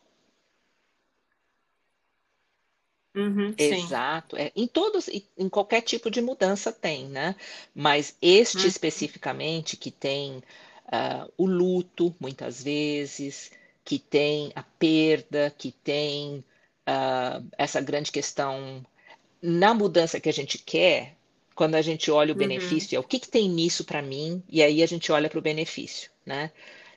[3.14, 4.36] Uhum, Exato.
[4.36, 7.34] É, em todos, em qualquer tipo de mudança tem, né?
[7.74, 8.66] Mas este uhum.
[8.66, 10.36] especificamente que tem
[10.86, 13.50] uh, o luto, muitas vezes,
[13.84, 16.44] que tem a perda, que tem
[16.88, 18.84] uh, essa grande questão
[19.42, 21.16] na mudança que a gente quer,
[21.54, 22.38] quando a gente olha o uhum.
[22.38, 25.38] benefício, é o que, que tem nisso para mim, e aí a gente olha para
[25.38, 26.52] o benefício, né?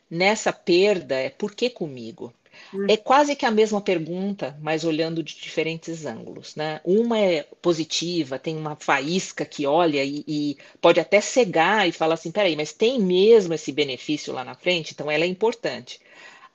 [0.10, 2.34] Nessa perda, é por que comigo?
[2.71, 2.86] Uhum.
[2.89, 6.80] É quase que a mesma pergunta, mas olhando de diferentes ângulos, né?
[6.84, 12.13] Uma é positiva, tem uma faísca que olha e, e pode até cegar e fala
[12.13, 15.99] assim, peraí, mas tem mesmo esse benefício lá na frente, então ela é importante.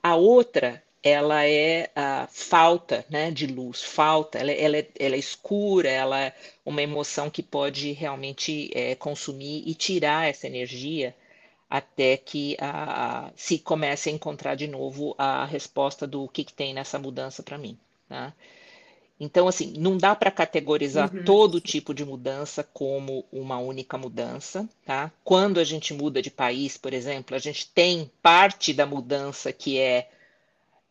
[0.01, 5.19] A outra ela é a falta né, de luz, falta, ela, ela, é, ela é
[5.19, 6.33] escura, ela é
[6.65, 11.15] uma emoção que pode realmente é, consumir e tirar essa energia
[11.69, 16.73] até que a, se comece a encontrar de novo a resposta do que, que tem
[16.73, 17.77] nessa mudança para mim.
[18.09, 18.33] Né?
[19.19, 21.23] Então, assim, não dá para categorizar uhum.
[21.25, 25.11] todo tipo de mudança como uma única mudança, tá?
[25.25, 29.77] Quando a gente muda de país, por exemplo, a gente tem parte da mudança que
[29.77, 30.09] é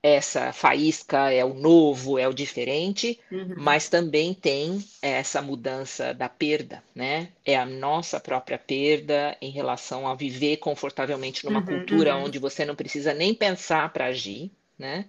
[0.02, 3.54] essa faísca é o novo, é o diferente, uhum.
[3.56, 7.28] mas também tem essa mudança da perda, né?
[7.44, 12.24] É a nossa própria perda em relação a viver confortavelmente numa uhum, cultura uhum.
[12.24, 15.06] onde você não precisa nem pensar para agir, né?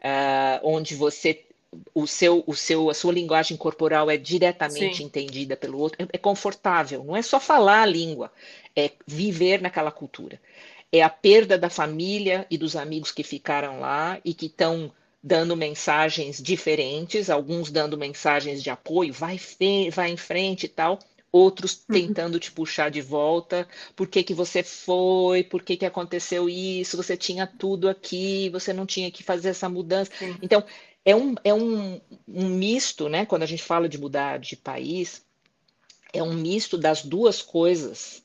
[0.00, 1.44] Uh, onde você
[1.94, 5.04] o seu, o seu, a sua linguagem corporal é diretamente Sim.
[5.04, 8.30] entendida pelo outro, é, é confortável, não é só falar a língua,
[8.76, 10.38] é viver naquela cultura
[10.92, 15.56] é a perda da família e dos amigos que ficaram lá e que estão dando
[15.56, 19.40] mensagens diferentes, alguns dando mensagens de apoio, vai,
[19.90, 20.98] vai em frente e tal,
[21.30, 21.94] outros uhum.
[21.94, 26.96] tentando te puxar de volta, por que, que você foi, por que, que aconteceu isso,
[26.96, 30.10] você tinha tudo aqui, você não tinha que fazer essa mudança.
[30.18, 30.36] Sim.
[30.42, 30.62] Então,
[31.04, 33.24] é um, é um, um misto, né?
[33.24, 35.24] Quando a gente fala de mudar de país,
[36.12, 38.22] é um misto das duas coisas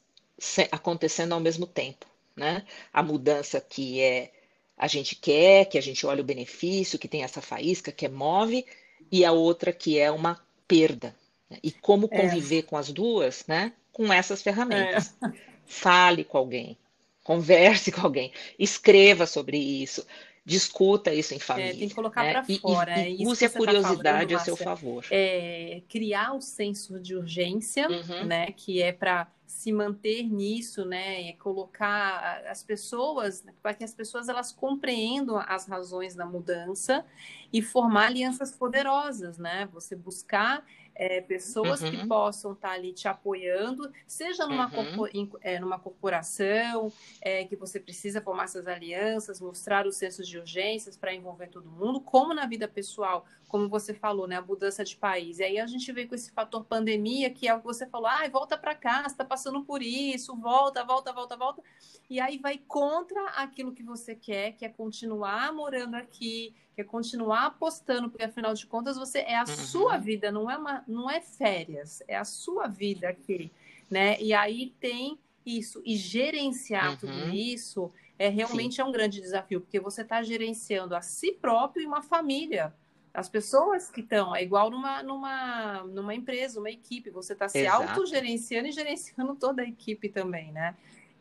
[0.71, 2.05] acontecendo ao mesmo tempo
[2.37, 2.63] né?
[2.93, 4.31] A mudança que é
[4.77, 8.09] a gente quer, que a gente olha o benefício, que tem essa faísca, que é
[8.09, 8.63] move,
[9.11, 11.15] e a outra que é uma perda.
[11.49, 11.57] Né?
[11.63, 12.21] E como é.
[12.21, 12.61] conviver é.
[12.61, 13.73] com as duas, né?
[13.91, 15.15] Com essas ferramentas.
[15.23, 15.31] É.
[15.65, 16.77] Fale com alguém,
[17.23, 20.05] converse com alguém, escreva sobre isso,
[20.45, 21.71] discuta isso em família.
[21.71, 22.33] É, tem que colocar né?
[22.33, 22.99] para fora.
[22.99, 25.05] E, e, e use a curiosidade tá falando, a seu favor.
[25.11, 28.25] É, criar o senso de urgência, uhum.
[28.25, 28.51] né?
[28.51, 34.51] Que é para se manter nisso, né, colocar as pessoas, para que as pessoas elas
[34.51, 37.05] compreendam as razões da mudança
[37.51, 39.67] e formar alianças poderosas, né?
[39.71, 40.65] Você buscar
[40.97, 41.91] é, pessoas uhum.
[41.91, 45.29] que possam estar tá ali te apoiando, seja numa, uhum.
[45.41, 50.97] é, numa corporação, é, que você precisa formar essas alianças, mostrar os sensos de urgências
[50.97, 54.95] para envolver todo mundo, como na vida pessoal, como você falou, né, a mudança de
[54.95, 55.39] país.
[55.39, 58.07] E aí a gente veio com esse fator pandemia, que é o que você falou,
[58.07, 61.61] ah, volta para cá, você está passando por isso, volta, volta, volta, volta.
[62.09, 67.47] E aí vai contra aquilo que você quer, que é continuar morando aqui, é continuar
[67.47, 69.47] apostando, porque afinal de contas você é a uhum.
[69.47, 73.51] sua vida, não é uma, não é férias, é a sua vida aqui,
[73.89, 74.19] né?
[74.21, 76.97] E aí tem isso e gerenciar uhum.
[76.97, 78.81] tudo isso é realmente Sim.
[78.81, 82.73] é um grande desafio, porque você está gerenciando a si próprio e uma família.
[83.13, 87.65] As pessoas que estão, é igual numa, numa, numa empresa, uma equipe, você está se
[87.65, 90.75] autogerenciando e gerenciando toda a equipe também, né?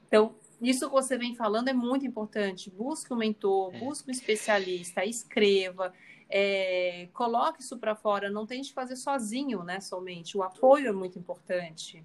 [0.07, 2.71] Então, isso que você vem falando é muito importante.
[2.71, 3.79] Busque um mentor, é.
[3.79, 5.93] busque um especialista, escreva,
[6.29, 8.31] é, coloque isso para fora.
[8.31, 9.81] Não tente fazer sozinho, né?
[9.81, 10.37] Somente.
[10.37, 12.05] O apoio é muito importante.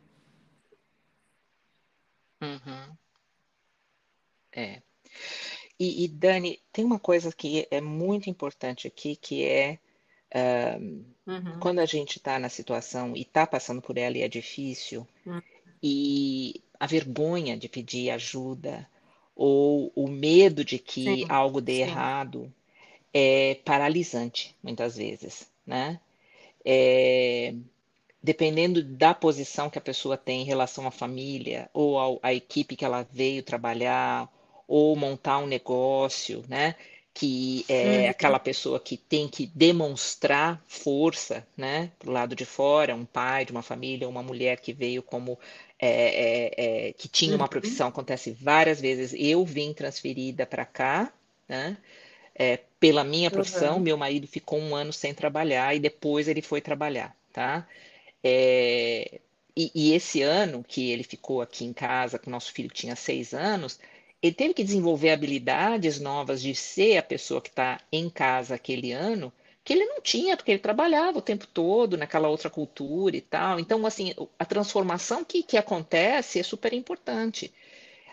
[2.41, 2.97] Uhum.
[4.51, 4.81] É.
[5.79, 9.79] E, e, Dani, tem uma coisa que é muito importante aqui, que é
[10.79, 11.59] um, uhum.
[11.59, 15.41] quando a gente está na situação e está passando por ela e é difícil, uhum.
[15.81, 18.89] e a vergonha de pedir ajuda
[19.35, 21.81] ou o medo de que sim, algo dê sim.
[21.81, 22.51] errado
[23.13, 25.99] é paralisante muitas vezes, né?
[26.65, 27.53] É,
[28.23, 32.83] dependendo da posição que a pessoa tem em relação à família ou à equipe que
[32.83, 34.27] ela veio trabalhar
[34.67, 36.75] ou montar um negócio, né?
[37.13, 38.09] que é uhum.
[38.09, 43.51] aquela pessoa que tem que demonstrar força, né, pro lado de fora, um pai de
[43.51, 45.37] uma família, uma mulher que veio como
[45.81, 47.49] é, é, é, que tinha uma uhum.
[47.49, 49.13] profissão, acontece várias vezes.
[49.17, 51.11] Eu vim transferida para cá,
[51.49, 51.75] né,
[52.35, 53.77] é, pela minha profissão.
[53.77, 53.81] Uhum.
[53.81, 57.67] Meu marido ficou um ano sem trabalhar e depois ele foi trabalhar, tá?
[58.23, 59.19] É,
[59.55, 62.95] e, e esse ano que ele ficou aqui em casa, que o nosso filho tinha
[62.95, 63.79] seis anos,
[64.21, 68.91] ele teve que desenvolver habilidades novas de ser a pessoa que está em casa aquele
[68.91, 73.21] ano, que ele não tinha, porque ele trabalhava o tempo todo naquela outra cultura e
[73.21, 73.59] tal.
[73.59, 77.53] Então, assim, a transformação que, que acontece é super importante.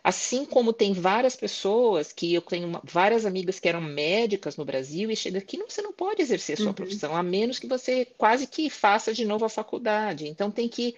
[0.05, 4.65] Assim como tem várias pessoas que eu tenho uma, várias amigas que eram médicas no
[4.65, 6.73] Brasil e chega aqui, não, você não pode exercer sua uhum.
[6.75, 10.29] profissão, a menos que você quase que faça de novo a faculdade.
[10.29, 10.95] Então tem que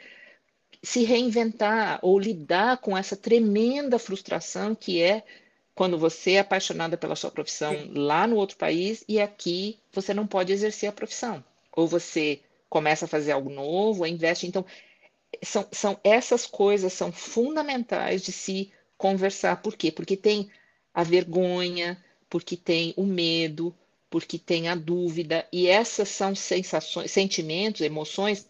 [0.82, 5.24] se reinventar ou lidar com essa tremenda frustração que é
[5.80, 7.90] quando você é apaixonada pela sua profissão Sim.
[7.94, 11.42] lá no outro país e aqui você não pode exercer a profissão.
[11.72, 14.46] Ou você começa a fazer algo novo, ou investe.
[14.46, 14.62] Então,
[15.42, 19.62] são, são essas coisas são fundamentais de se conversar.
[19.62, 19.90] Por quê?
[19.90, 20.50] Porque tem
[20.92, 21.96] a vergonha,
[22.28, 23.74] porque tem o medo,
[24.10, 28.46] porque tem a dúvida, e essas são sensações, sentimentos, emoções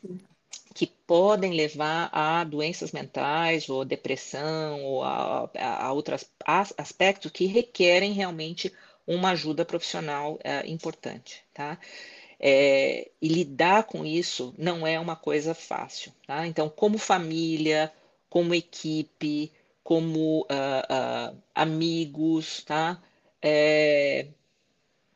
[1.11, 8.13] podem levar a doenças mentais ou depressão ou a, a, a outros aspectos que requerem
[8.13, 8.73] realmente
[9.05, 11.77] uma ajuda profissional é, importante, tá?
[12.39, 16.47] É, e lidar com isso não é uma coisa fácil, tá?
[16.47, 17.93] Então, como família,
[18.29, 23.03] como equipe, como uh, uh, amigos, tá?
[23.43, 24.29] É,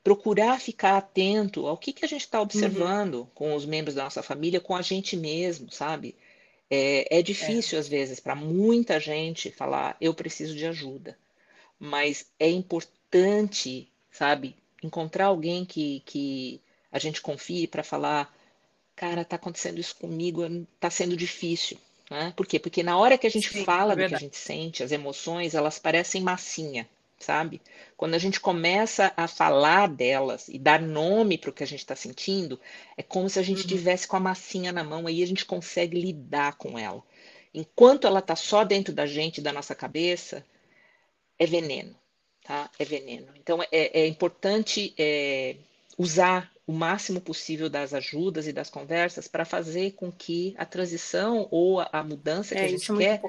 [0.04, 3.26] procurar ficar atento ao que, que a gente está observando uhum.
[3.34, 6.14] com os membros da nossa família, com a gente mesmo, sabe?
[6.70, 7.80] É, é difícil, é.
[7.80, 11.16] às vezes, para muita gente falar, eu preciso de ajuda.
[11.78, 16.60] Mas é importante, sabe, encontrar alguém que, que
[16.92, 18.32] a gente confie para falar,
[18.94, 21.78] cara, está acontecendo isso comigo, está sendo difícil.
[22.10, 22.30] Né?
[22.36, 22.58] Por quê?
[22.58, 24.92] Porque na hora que a gente Sim, fala é do que a gente sente, as
[24.92, 26.86] emoções, elas parecem massinha
[27.24, 27.60] sabe?
[27.96, 31.80] Quando a gente começa a falar delas e dar nome para o que a gente
[31.80, 32.60] está sentindo,
[32.96, 33.68] é como se a gente uhum.
[33.68, 37.02] tivesse com a massinha na mão, aí a gente consegue lidar com ela.
[37.52, 40.44] Enquanto ela está só dentro da gente, da nossa cabeça,
[41.38, 41.94] é veneno,
[42.44, 42.70] tá?
[42.78, 43.32] É veneno.
[43.36, 45.56] Então é, é importante é,
[45.96, 51.46] usar o máximo possível das ajudas e das conversas para fazer com que a transição
[51.50, 53.20] ou a, a mudança que é, a gente quer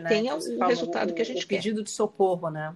[0.00, 0.08] né?
[0.08, 1.56] tenha o resultado que a gente o quer.
[1.56, 2.74] pedido de socorro, né?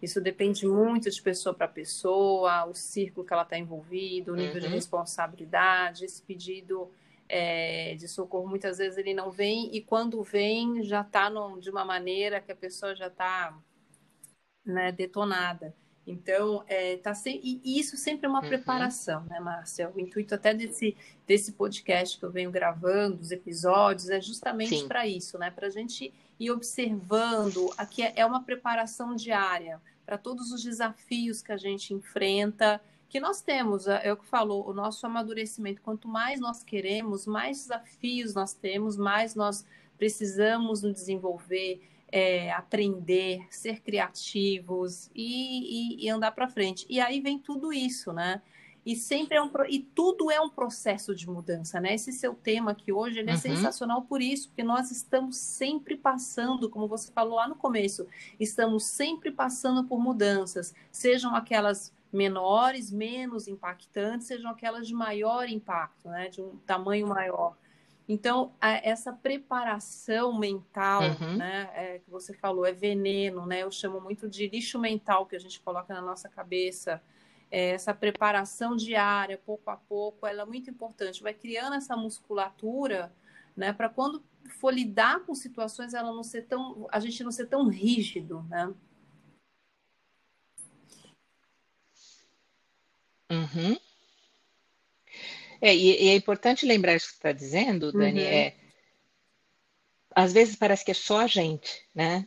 [0.00, 4.54] Isso depende muito de pessoa para pessoa, o círculo que ela está envolvida, o nível
[4.54, 4.60] uhum.
[4.60, 6.04] de responsabilidade.
[6.04, 6.88] Esse pedido
[7.28, 11.30] é, de socorro muitas vezes ele não vem e quando vem já está
[11.60, 13.58] de uma maneira que a pessoa já está
[14.64, 15.74] né, detonada.
[16.06, 18.48] Então, é, tá e isso sempre é uma uhum.
[18.48, 19.92] preparação, né, Márcia?
[19.94, 25.06] O intuito até desse, desse podcast que eu venho gravando, os episódios, é justamente para
[25.06, 25.50] isso, né?
[25.50, 27.72] Para a gente ir observando.
[27.76, 33.20] Aqui é, é uma preparação diária para todos os desafios que a gente enfrenta que
[33.20, 35.80] nós temos, é, é o que falou, o nosso amadurecimento.
[35.80, 39.64] Quanto mais nós queremos, mais desafios nós temos, mais nós
[39.96, 41.82] precisamos nos desenvolver,
[42.12, 46.86] é, aprender, ser criativos e, e, e andar para frente.
[46.88, 48.42] E aí vem tudo isso, né?
[48.88, 51.92] E sempre é um e tudo é um processo de mudança, né?
[51.92, 53.38] Esse seu tema aqui hoje ele é uhum.
[53.38, 58.06] sensacional por isso, porque nós estamos sempre passando, como você falou lá no começo,
[58.40, 66.08] estamos sempre passando por mudanças, sejam aquelas menores, menos impactantes, sejam aquelas de maior impacto,
[66.08, 66.30] né?
[66.30, 67.58] De um tamanho maior.
[68.08, 71.36] Então, essa preparação mental, uhum.
[71.36, 73.64] né, é, que você falou, é veneno, né?
[73.64, 77.02] Eu chamo muito de lixo mental que a gente coloca na nossa cabeça.
[77.50, 81.22] É, essa preparação diária, pouco a pouco, ela é muito importante.
[81.22, 83.12] Vai criando essa musculatura,
[83.56, 84.22] né, para quando
[84.60, 88.72] for lidar com situações, ela não ser tão, a gente não ser tão rígido, né?
[93.30, 93.76] Uhum.
[95.60, 98.26] É, e, e, é importante lembrar isso que você está dizendo, Dani, uhum.
[98.26, 98.54] é,
[100.14, 102.26] às vezes parece que é só a gente, né?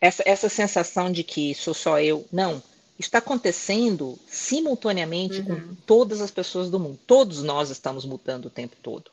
[0.00, 2.26] Essa, essa sensação de que sou só eu.
[2.32, 2.62] Não,
[2.98, 5.44] está acontecendo simultaneamente uhum.
[5.44, 6.98] com todas as pessoas do mundo.
[7.06, 9.10] Todos nós estamos mudando o tempo todo.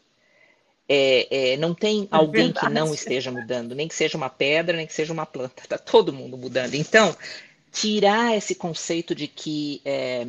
[0.87, 2.65] É, é, não tem é alguém verdade.
[2.65, 5.61] que não esteja mudando, nem que seja uma pedra, nem que seja uma planta.
[5.61, 6.73] Está todo mundo mudando.
[6.73, 7.15] Então,
[7.71, 10.25] tirar esse conceito de que é,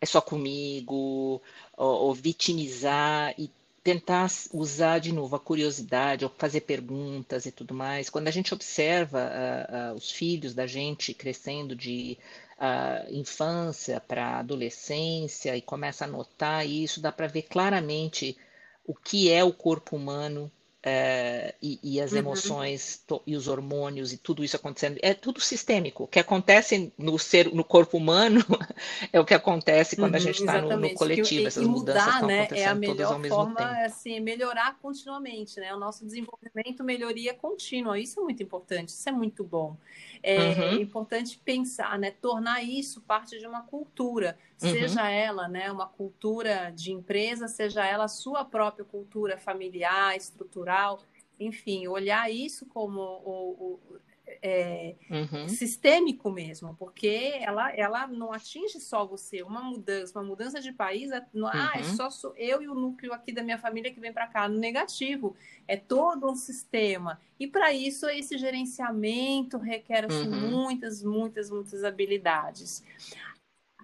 [0.00, 1.40] é só comigo,
[1.76, 3.48] ou, ou vitimizar e
[3.82, 8.10] tentar usar de novo a curiosidade, ou fazer perguntas e tudo mais.
[8.10, 12.18] Quando a gente observa uh, uh, os filhos da gente crescendo de
[12.58, 18.36] uh, infância para adolescência e começa a notar isso, dá para ver claramente
[18.84, 20.52] o que é o corpo humano
[20.82, 22.18] é, e, e, as uhum.
[22.18, 26.04] emoções e os hormônios e tudo isso acontecendo é tudo sistêmico.
[26.04, 28.40] O que acontece no ser, no corpo humano
[29.12, 31.46] é o que acontece quando uhum, a gente está no, no, coletivo.
[31.46, 33.84] Essas e mudanças mudar, estão né, acontecendo é a melhor todas ao mesmo forma, tempo.
[33.84, 35.74] Assim, melhorar continuamente, né?
[35.74, 37.98] O nosso desenvolvimento, melhoria contínua.
[37.98, 38.88] Isso é muito importante.
[38.88, 39.76] Isso é muito bom.
[40.22, 40.80] É, uhum.
[40.80, 42.10] importante pensar, né?
[42.10, 44.70] Tornar isso parte de uma cultura, uhum.
[44.70, 50.69] seja ela, né, uma cultura de empresa, seja ela a sua própria cultura familiar, estrutural,
[51.38, 54.00] enfim, olhar isso como o, o
[54.42, 55.48] é, uhum.
[55.48, 59.42] sistêmico mesmo, porque ela, ela não atinge só você.
[59.42, 61.52] Uma mudança, uma mudança de país, é, não, uhum.
[61.54, 62.10] ah, é uhum.
[62.10, 64.48] só eu e o núcleo aqui da minha família que vem para cá.
[64.48, 67.20] No negativo, é todo um sistema.
[67.38, 70.50] E para isso, esse gerenciamento requer assim, uhum.
[70.50, 72.84] muitas, muitas, muitas habilidades.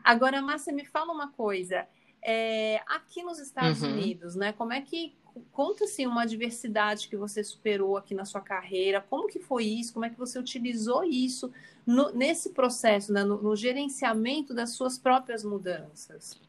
[0.04, 1.86] Agora, Márcia, me fala uma coisa.
[2.22, 3.92] É, aqui nos Estados uhum.
[3.92, 4.52] Unidos, né?
[4.52, 5.16] Como é que
[5.52, 9.92] conta assim uma diversidade que você superou aqui na sua carreira, como que foi isso,
[9.92, 11.52] como é que você utilizou isso
[11.86, 16.40] no, nesse processo, né, no, no, gerenciamento das suas próprias mudanças.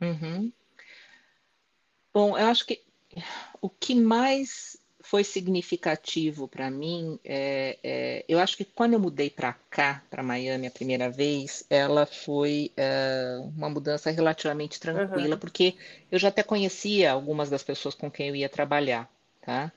[0.00, 0.52] Uhum.
[2.12, 2.84] Bom, eu acho que
[3.60, 4.78] o que mais
[5.08, 10.20] foi significativo para mim, é, é, eu acho que quando eu mudei para cá, para
[10.20, 15.38] Miami a primeira vez, ela foi é, uma mudança relativamente tranquila, uhum.
[15.38, 15.76] porque
[16.10, 19.08] eu já até conhecia algumas das pessoas com quem eu ia trabalhar,
[19.42, 19.70] tá?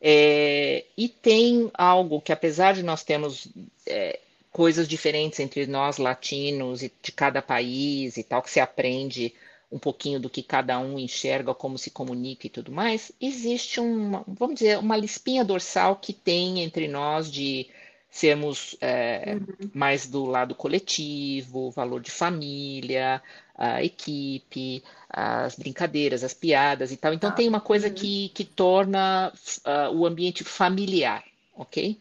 [0.00, 3.46] É, e tem algo que, apesar de nós termos
[3.86, 4.18] é,
[4.50, 9.32] coisas diferentes entre nós latinos e de cada país e tal, que se aprende
[9.70, 14.24] um pouquinho do que cada um enxerga, como se comunica e tudo mais, existe uma,
[14.26, 17.68] vamos dizer, uma lispinha dorsal que tem entre nós de
[18.10, 19.70] sermos é, uhum.
[19.72, 23.22] mais do lado coletivo, valor de família,
[23.56, 27.14] a equipe, as brincadeiras, as piadas e tal.
[27.14, 27.94] Então ah, tem uma coisa uhum.
[27.94, 29.32] que, que torna
[29.64, 31.22] uh, o ambiente familiar,
[31.54, 31.96] ok?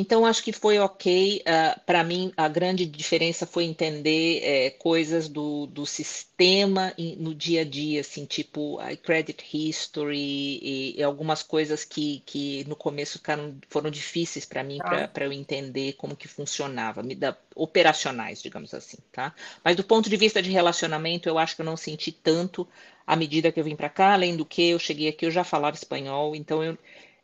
[0.00, 1.38] Então, acho que foi ok.
[1.38, 7.34] Uh, ah, Para mim, a grande diferença foi entender é, coisas do, do sistema no
[7.34, 12.76] dia a dia, assim, tipo a credit history e, e, algumas coisas que, que no
[12.76, 15.08] começo ficaram, foram difíceis para mim, ah.
[15.08, 19.34] para eu entender como que funcionava, me dá, operacionais, digamos assim, tá?
[19.64, 22.68] Mas do ponto de vista de relacionamento, eu acho que eu não senti tanto
[23.04, 25.42] à medida que eu vim para cá, além do que eu cheguei aqui, eu já
[25.42, 26.78] falava espanhol, então eu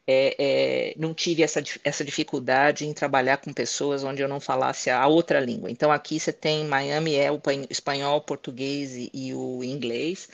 [0.07, 4.91] é, é, não tive essa, essa dificuldade em trabalhar com pessoas onde eu não falasse
[4.91, 5.71] a outra língua.
[5.71, 7.41] Então, aqui você tem, Miami é o
[7.71, 10.29] espanhol, português e, e o inglês,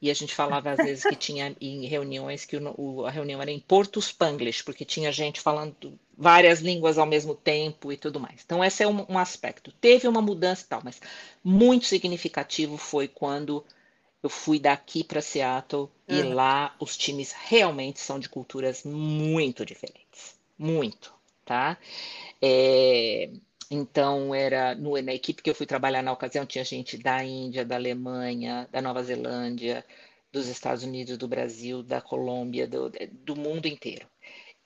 [0.00, 3.40] e a gente falava às vezes que tinha em reuniões que o, o, a reunião
[3.40, 8.20] era em Porto Spanglish, porque tinha gente falando várias línguas ao mesmo tempo e tudo
[8.20, 8.42] mais.
[8.44, 9.72] Então, esse é um, um aspecto.
[9.72, 11.00] Teve uma mudança e tal, mas
[11.42, 13.64] muito significativo foi quando
[14.26, 20.36] eu fui daqui para Seattle e lá os times realmente são de culturas muito diferentes.
[20.58, 21.14] Muito.
[21.44, 21.78] tá?
[22.42, 23.30] É,
[23.70, 27.64] então, era no, na equipe que eu fui trabalhar na ocasião, tinha gente da Índia,
[27.64, 29.84] da Alemanha, da Nova Zelândia,
[30.32, 32.90] dos Estados Unidos, do Brasil, da Colômbia, do,
[33.24, 34.06] do mundo inteiro.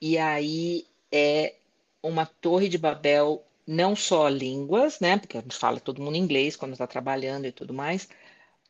[0.01, 1.55] E aí é
[2.03, 5.19] uma torre de Babel, não só línguas, né?
[5.19, 8.09] Porque a gente fala todo mundo inglês quando está trabalhando e tudo mais,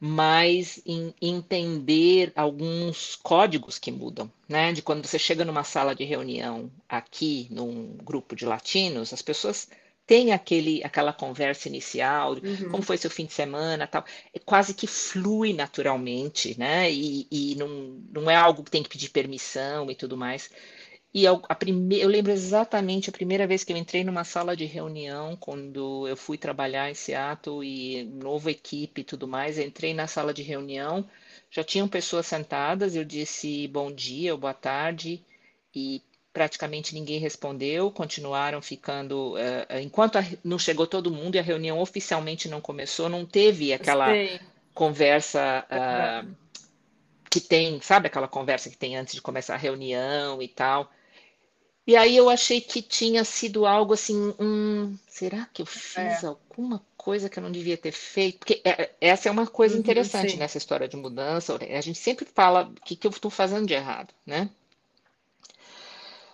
[0.00, 4.72] mas em entender alguns códigos que mudam, né?
[4.72, 9.68] De quando você chega numa sala de reunião aqui, num grupo de latinos, as pessoas
[10.06, 12.70] têm aquele, aquela conversa inicial, uhum.
[12.70, 16.90] como foi seu fim de semana, tal, é quase que flui naturalmente, né?
[16.90, 17.68] E, e não,
[18.10, 20.50] não é algo que tem que pedir permissão e tudo mais.
[21.12, 21.98] E a, prime...
[22.00, 26.16] eu lembro exatamente a primeira vez que eu entrei numa sala de reunião, quando eu
[26.16, 29.58] fui trabalhar em Seattle e nova equipe e tudo mais.
[29.58, 31.04] Eu entrei na sala de reunião,
[31.50, 35.24] já tinham pessoas sentadas, eu disse bom dia ou boa tarde,
[35.74, 36.00] e
[36.32, 39.34] praticamente ninguém respondeu, continuaram ficando.
[39.34, 43.72] Uh, enquanto a, não chegou todo mundo e a reunião oficialmente não começou, não teve
[43.72, 44.06] aquela
[44.72, 45.66] conversa.
[45.68, 46.50] Uh,
[47.28, 50.90] que tem, sabe aquela conversa que tem antes de começar a reunião e tal.
[51.86, 56.26] E aí eu achei que tinha sido algo assim, um, será que eu fiz é.
[56.26, 58.38] alguma coisa que eu não devia ter feito?
[58.38, 61.58] Porque é, essa é uma coisa uhum, interessante nessa história de mudança.
[61.58, 64.50] A gente sempre fala o que, que eu estou fazendo de errado, né?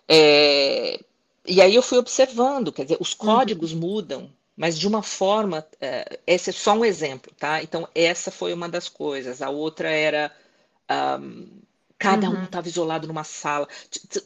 [0.09, 1.01] É,
[1.47, 3.18] e aí eu fui observando, quer dizer, os uhum.
[3.18, 3.80] códigos uhum.
[3.80, 7.62] mudam, mas de uma forma, é, esse é só um exemplo, tá?
[7.62, 9.40] Então essa foi uma das coisas.
[9.40, 10.34] A outra era
[11.20, 11.47] um,
[11.99, 12.40] Cada uhum.
[12.40, 13.66] um estava isolado numa sala.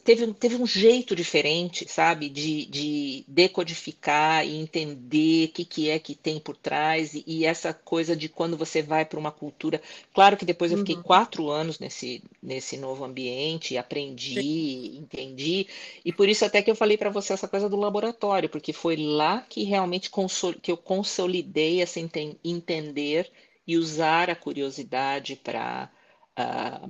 [0.03, 5.97] Teve, teve um jeito diferente, sabe, de, de decodificar e entender o que, que é
[5.97, 7.13] que tem por trás.
[7.13, 9.81] E, e essa coisa de quando você vai para uma cultura.
[10.13, 11.01] Claro que depois eu fiquei uhum.
[11.01, 14.97] quatro anos nesse, nesse novo ambiente, aprendi, Sim.
[14.97, 15.67] entendi.
[16.03, 18.97] E por isso até que eu falei para você essa coisa do laboratório, porque foi
[18.97, 22.05] lá que realmente consol, que eu consolidei esse
[22.43, 23.31] entender
[23.65, 25.89] e usar a curiosidade para.
[26.37, 26.89] Uh, ah,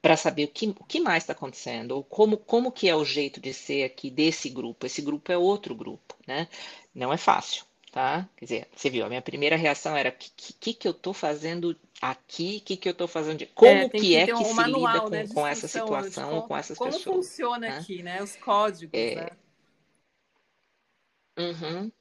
[0.00, 3.04] para saber o que, o que mais está acontecendo, ou como, como que é o
[3.04, 4.86] jeito de ser aqui desse grupo.
[4.86, 6.48] Esse grupo é outro grupo, né?
[6.94, 8.28] Não é fácil, tá?
[8.36, 11.12] Quer dizer, você viu, a minha primeira reação era o que, que, que eu estou
[11.12, 13.46] fazendo aqui, o que, que eu estou fazendo, de...
[13.46, 16.28] como é, que, que, é que um se manual, lida com, né, com essa situação,
[16.30, 17.04] como, com essas como pessoas.
[17.04, 17.78] Como funciona né?
[17.78, 18.22] aqui, né?
[18.22, 19.14] Os códigos, é...
[19.16, 19.28] né?
[21.38, 21.92] Uhum.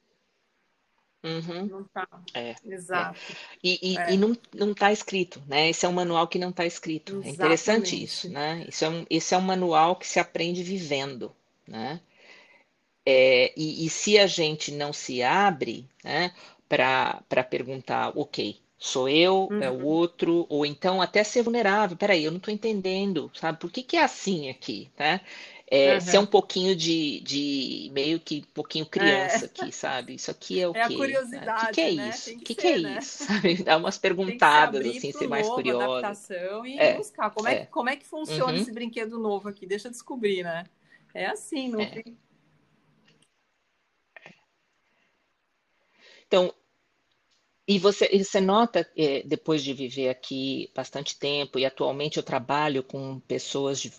[1.24, 1.65] Uhum.
[1.65, 2.07] Não tá.
[2.34, 2.55] É.
[2.63, 3.20] Exato.
[3.32, 3.36] É.
[3.63, 4.13] E, e, é.
[4.13, 5.70] e, não, não tá escrito, né?
[5.70, 7.13] Esse é um manual que não está escrito.
[7.13, 7.30] Exatamente.
[7.30, 8.65] É interessante isso, né?
[8.68, 11.34] Isso é, um, esse é um manual que se aprende vivendo,
[11.68, 11.99] né?
[13.09, 16.34] É, e, e, se a gente não se abre né,
[16.68, 19.63] para perguntar, ok, sou eu, uhum.
[19.63, 19.86] é o uhum.
[19.86, 23.59] outro, ou então até ser vulnerável, peraí, eu não estou entendendo, sabe?
[23.59, 25.22] Por que, que é assim aqui, né?
[25.70, 26.01] É, uhum.
[26.01, 29.47] ser um pouquinho de, de meio que um pouquinho criança é.
[29.63, 30.15] aqui, sabe?
[30.15, 30.93] Isso aqui é o é quê?
[30.93, 32.09] A curiosidade, o que, que é né?
[32.09, 32.30] isso?
[32.30, 32.97] O que, que, que, é né?
[32.99, 33.24] isso?
[33.28, 33.63] Sabe?
[33.63, 35.86] Dar umas perguntadas, assim, ser mais curiosa.
[35.86, 36.95] adaptação e é.
[36.95, 37.65] buscar como é, é.
[37.65, 38.59] como é que funciona uhum.
[38.59, 39.68] esse brinquedo novo aqui.
[39.68, 40.63] Deixa eu descobrir, né?
[41.13, 41.88] É assim, não é.
[41.88, 42.18] tem...
[46.28, 46.53] Então,
[47.68, 52.24] e você, e você nota, é, depois de viver aqui bastante tempo, e atualmente eu
[52.24, 53.91] trabalho com pessoas de,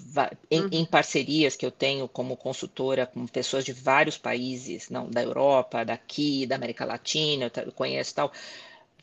[0.51, 0.69] em, uhum.
[0.73, 5.85] em, parcerias que eu tenho como consultora com pessoas de vários países, não da Europa,
[5.85, 8.33] daqui, da América Latina, eu conheço tal.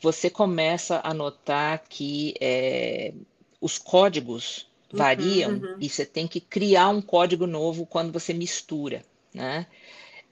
[0.02, 3.14] Você começa a notar que é,
[3.60, 5.76] os códigos uhum, variam uhum.
[5.78, 9.64] e você tem que criar um código novo quando você mistura, né?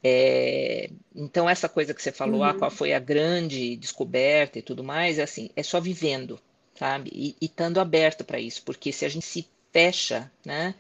[0.07, 2.44] É, então, essa coisa que você falou, uhum.
[2.44, 6.38] ah, qual foi a grande descoberta e tudo mais, é assim, é só vivendo,
[6.78, 7.11] sabe?
[7.14, 10.74] E estando aberto para isso, porque se a gente se fecha, né?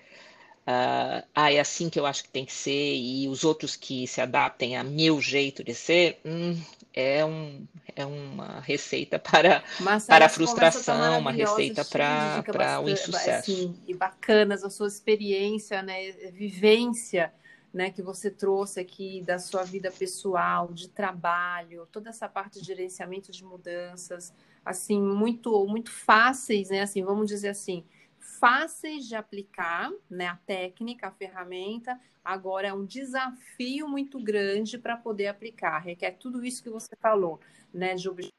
[0.66, 4.06] Uh, ah, é assim que eu acho que tem que ser, e os outros que
[4.06, 6.60] se adaptem a meu jeito de ser, hum,
[6.92, 7.66] é, um,
[7.96, 9.62] é uma receita para,
[10.06, 13.52] para a frustração, uma receita para, para o insucesso.
[13.52, 16.12] Assim, e bacanas a sua experiência, né?
[16.30, 17.32] Vivência
[17.74, 22.66] né, que você trouxe aqui da sua vida pessoal, de trabalho, toda essa parte de
[22.66, 24.32] gerenciamento de mudanças,
[24.64, 27.84] assim, muito muito fáceis, né, assim, vamos dizer assim,
[28.20, 34.96] fáceis de aplicar, né, a técnica, a ferramenta, agora é um desafio muito grande para
[34.96, 37.40] poder aplicar, requer tudo isso que você falou,
[37.72, 38.32] né, de objetivos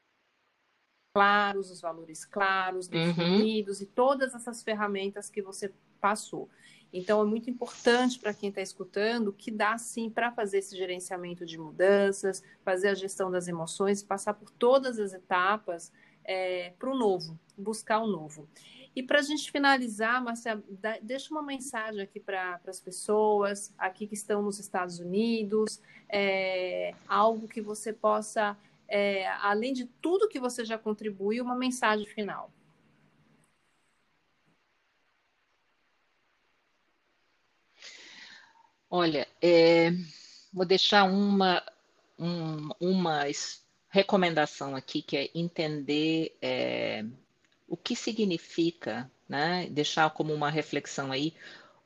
[1.14, 2.92] claros, os valores claros, uhum.
[2.92, 3.84] definidos uhum.
[3.84, 6.48] e todas essas ferramentas que você passou.
[6.98, 11.44] Então, é muito importante para quem está escutando que dá sim para fazer esse gerenciamento
[11.44, 15.92] de mudanças, fazer a gestão das emoções, passar por todas as etapas
[16.24, 18.48] é, para o novo, buscar o novo.
[18.94, 20.58] E para a gente finalizar, Marcia,
[21.02, 27.46] deixa uma mensagem aqui para as pessoas aqui que estão nos Estados Unidos, é, algo
[27.46, 28.56] que você possa,
[28.88, 32.50] é, além de tudo que você já contribuiu, uma mensagem final.
[38.90, 39.90] Olha, é,
[40.52, 41.62] vou deixar uma,
[42.18, 43.24] um, uma
[43.88, 47.04] recomendação aqui que é entender é,
[47.68, 49.68] o que significa, né?
[49.70, 51.34] Deixar como uma reflexão aí,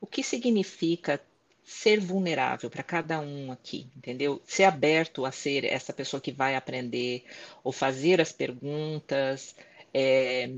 [0.01, 1.21] o que significa
[1.65, 4.43] ser vulnerável para cada um aqui, entendeu?
[4.45, 7.25] Ser aberto a ser essa pessoa que vai aprender
[7.65, 9.55] ou fazer as perguntas.
[9.95, 10.51] É,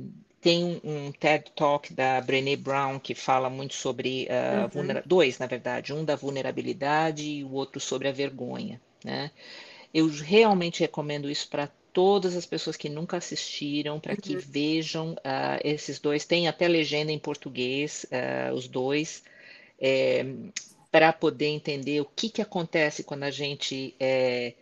[0.43, 5.01] tem um TED Talk da Brené Brown que fala muito sobre uh, uhum.
[5.07, 9.31] dois, na verdade, um da vulnerabilidade e o outro sobre a vergonha, né?
[9.95, 14.43] Eu realmente recomendo isso para todas as pessoas que nunca assistiram, para que uhum.
[14.45, 16.25] vejam uh, esses dois.
[16.25, 19.23] Tem até legenda em português, uh, os dois,
[19.81, 20.27] é,
[20.91, 24.55] para poder entender o que, que acontece quando a gente é,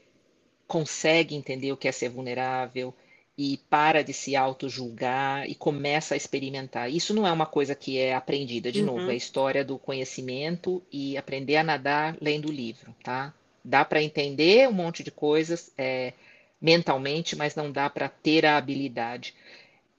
[0.66, 2.94] consegue entender o que é ser vulnerável
[3.36, 6.90] e para de se auto-julgar e começa a experimentar.
[6.90, 8.86] Isso não é uma coisa que é aprendida, de uhum.
[8.86, 13.32] novo, é a história do conhecimento e aprender a nadar lendo o livro, tá?
[13.64, 16.12] Dá para entender um monte de coisas é,
[16.60, 19.34] mentalmente, mas não dá para ter a habilidade.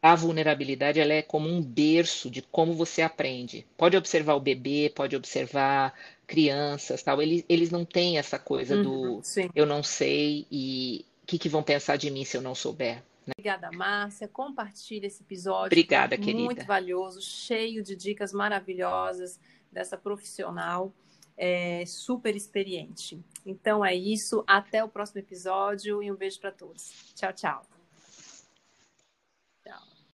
[0.02, 3.66] A vulnerabilidade ela é como um berço de como você aprende.
[3.78, 5.94] Pode observar o bebê, pode observar
[6.26, 7.22] crianças, tal.
[7.22, 9.50] Eles, eles não têm essa coisa uhum, do sim.
[9.56, 13.02] eu não sei e o que, que vão pensar de mim se eu não souber.
[13.26, 13.34] Né?
[13.38, 14.28] Obrigada, Márcia.
[14.28, 15.68] Compartilhe esse episódio.
[15.68, 16.44] Obrigada, querida.
[16.44, 19.40] Muito valioso, cheio de dicas maravilhosas
[19.72, 20.94] dessa profissional
[21.38, 23.20] é, super experiente.
[23.46, 24.44] Então é isso.
[24.46, 27.14] Até o próximo episódio e um beijo para todos.
[27.16, 27.34] Tchau.
[27.34, 27.81] Tchau.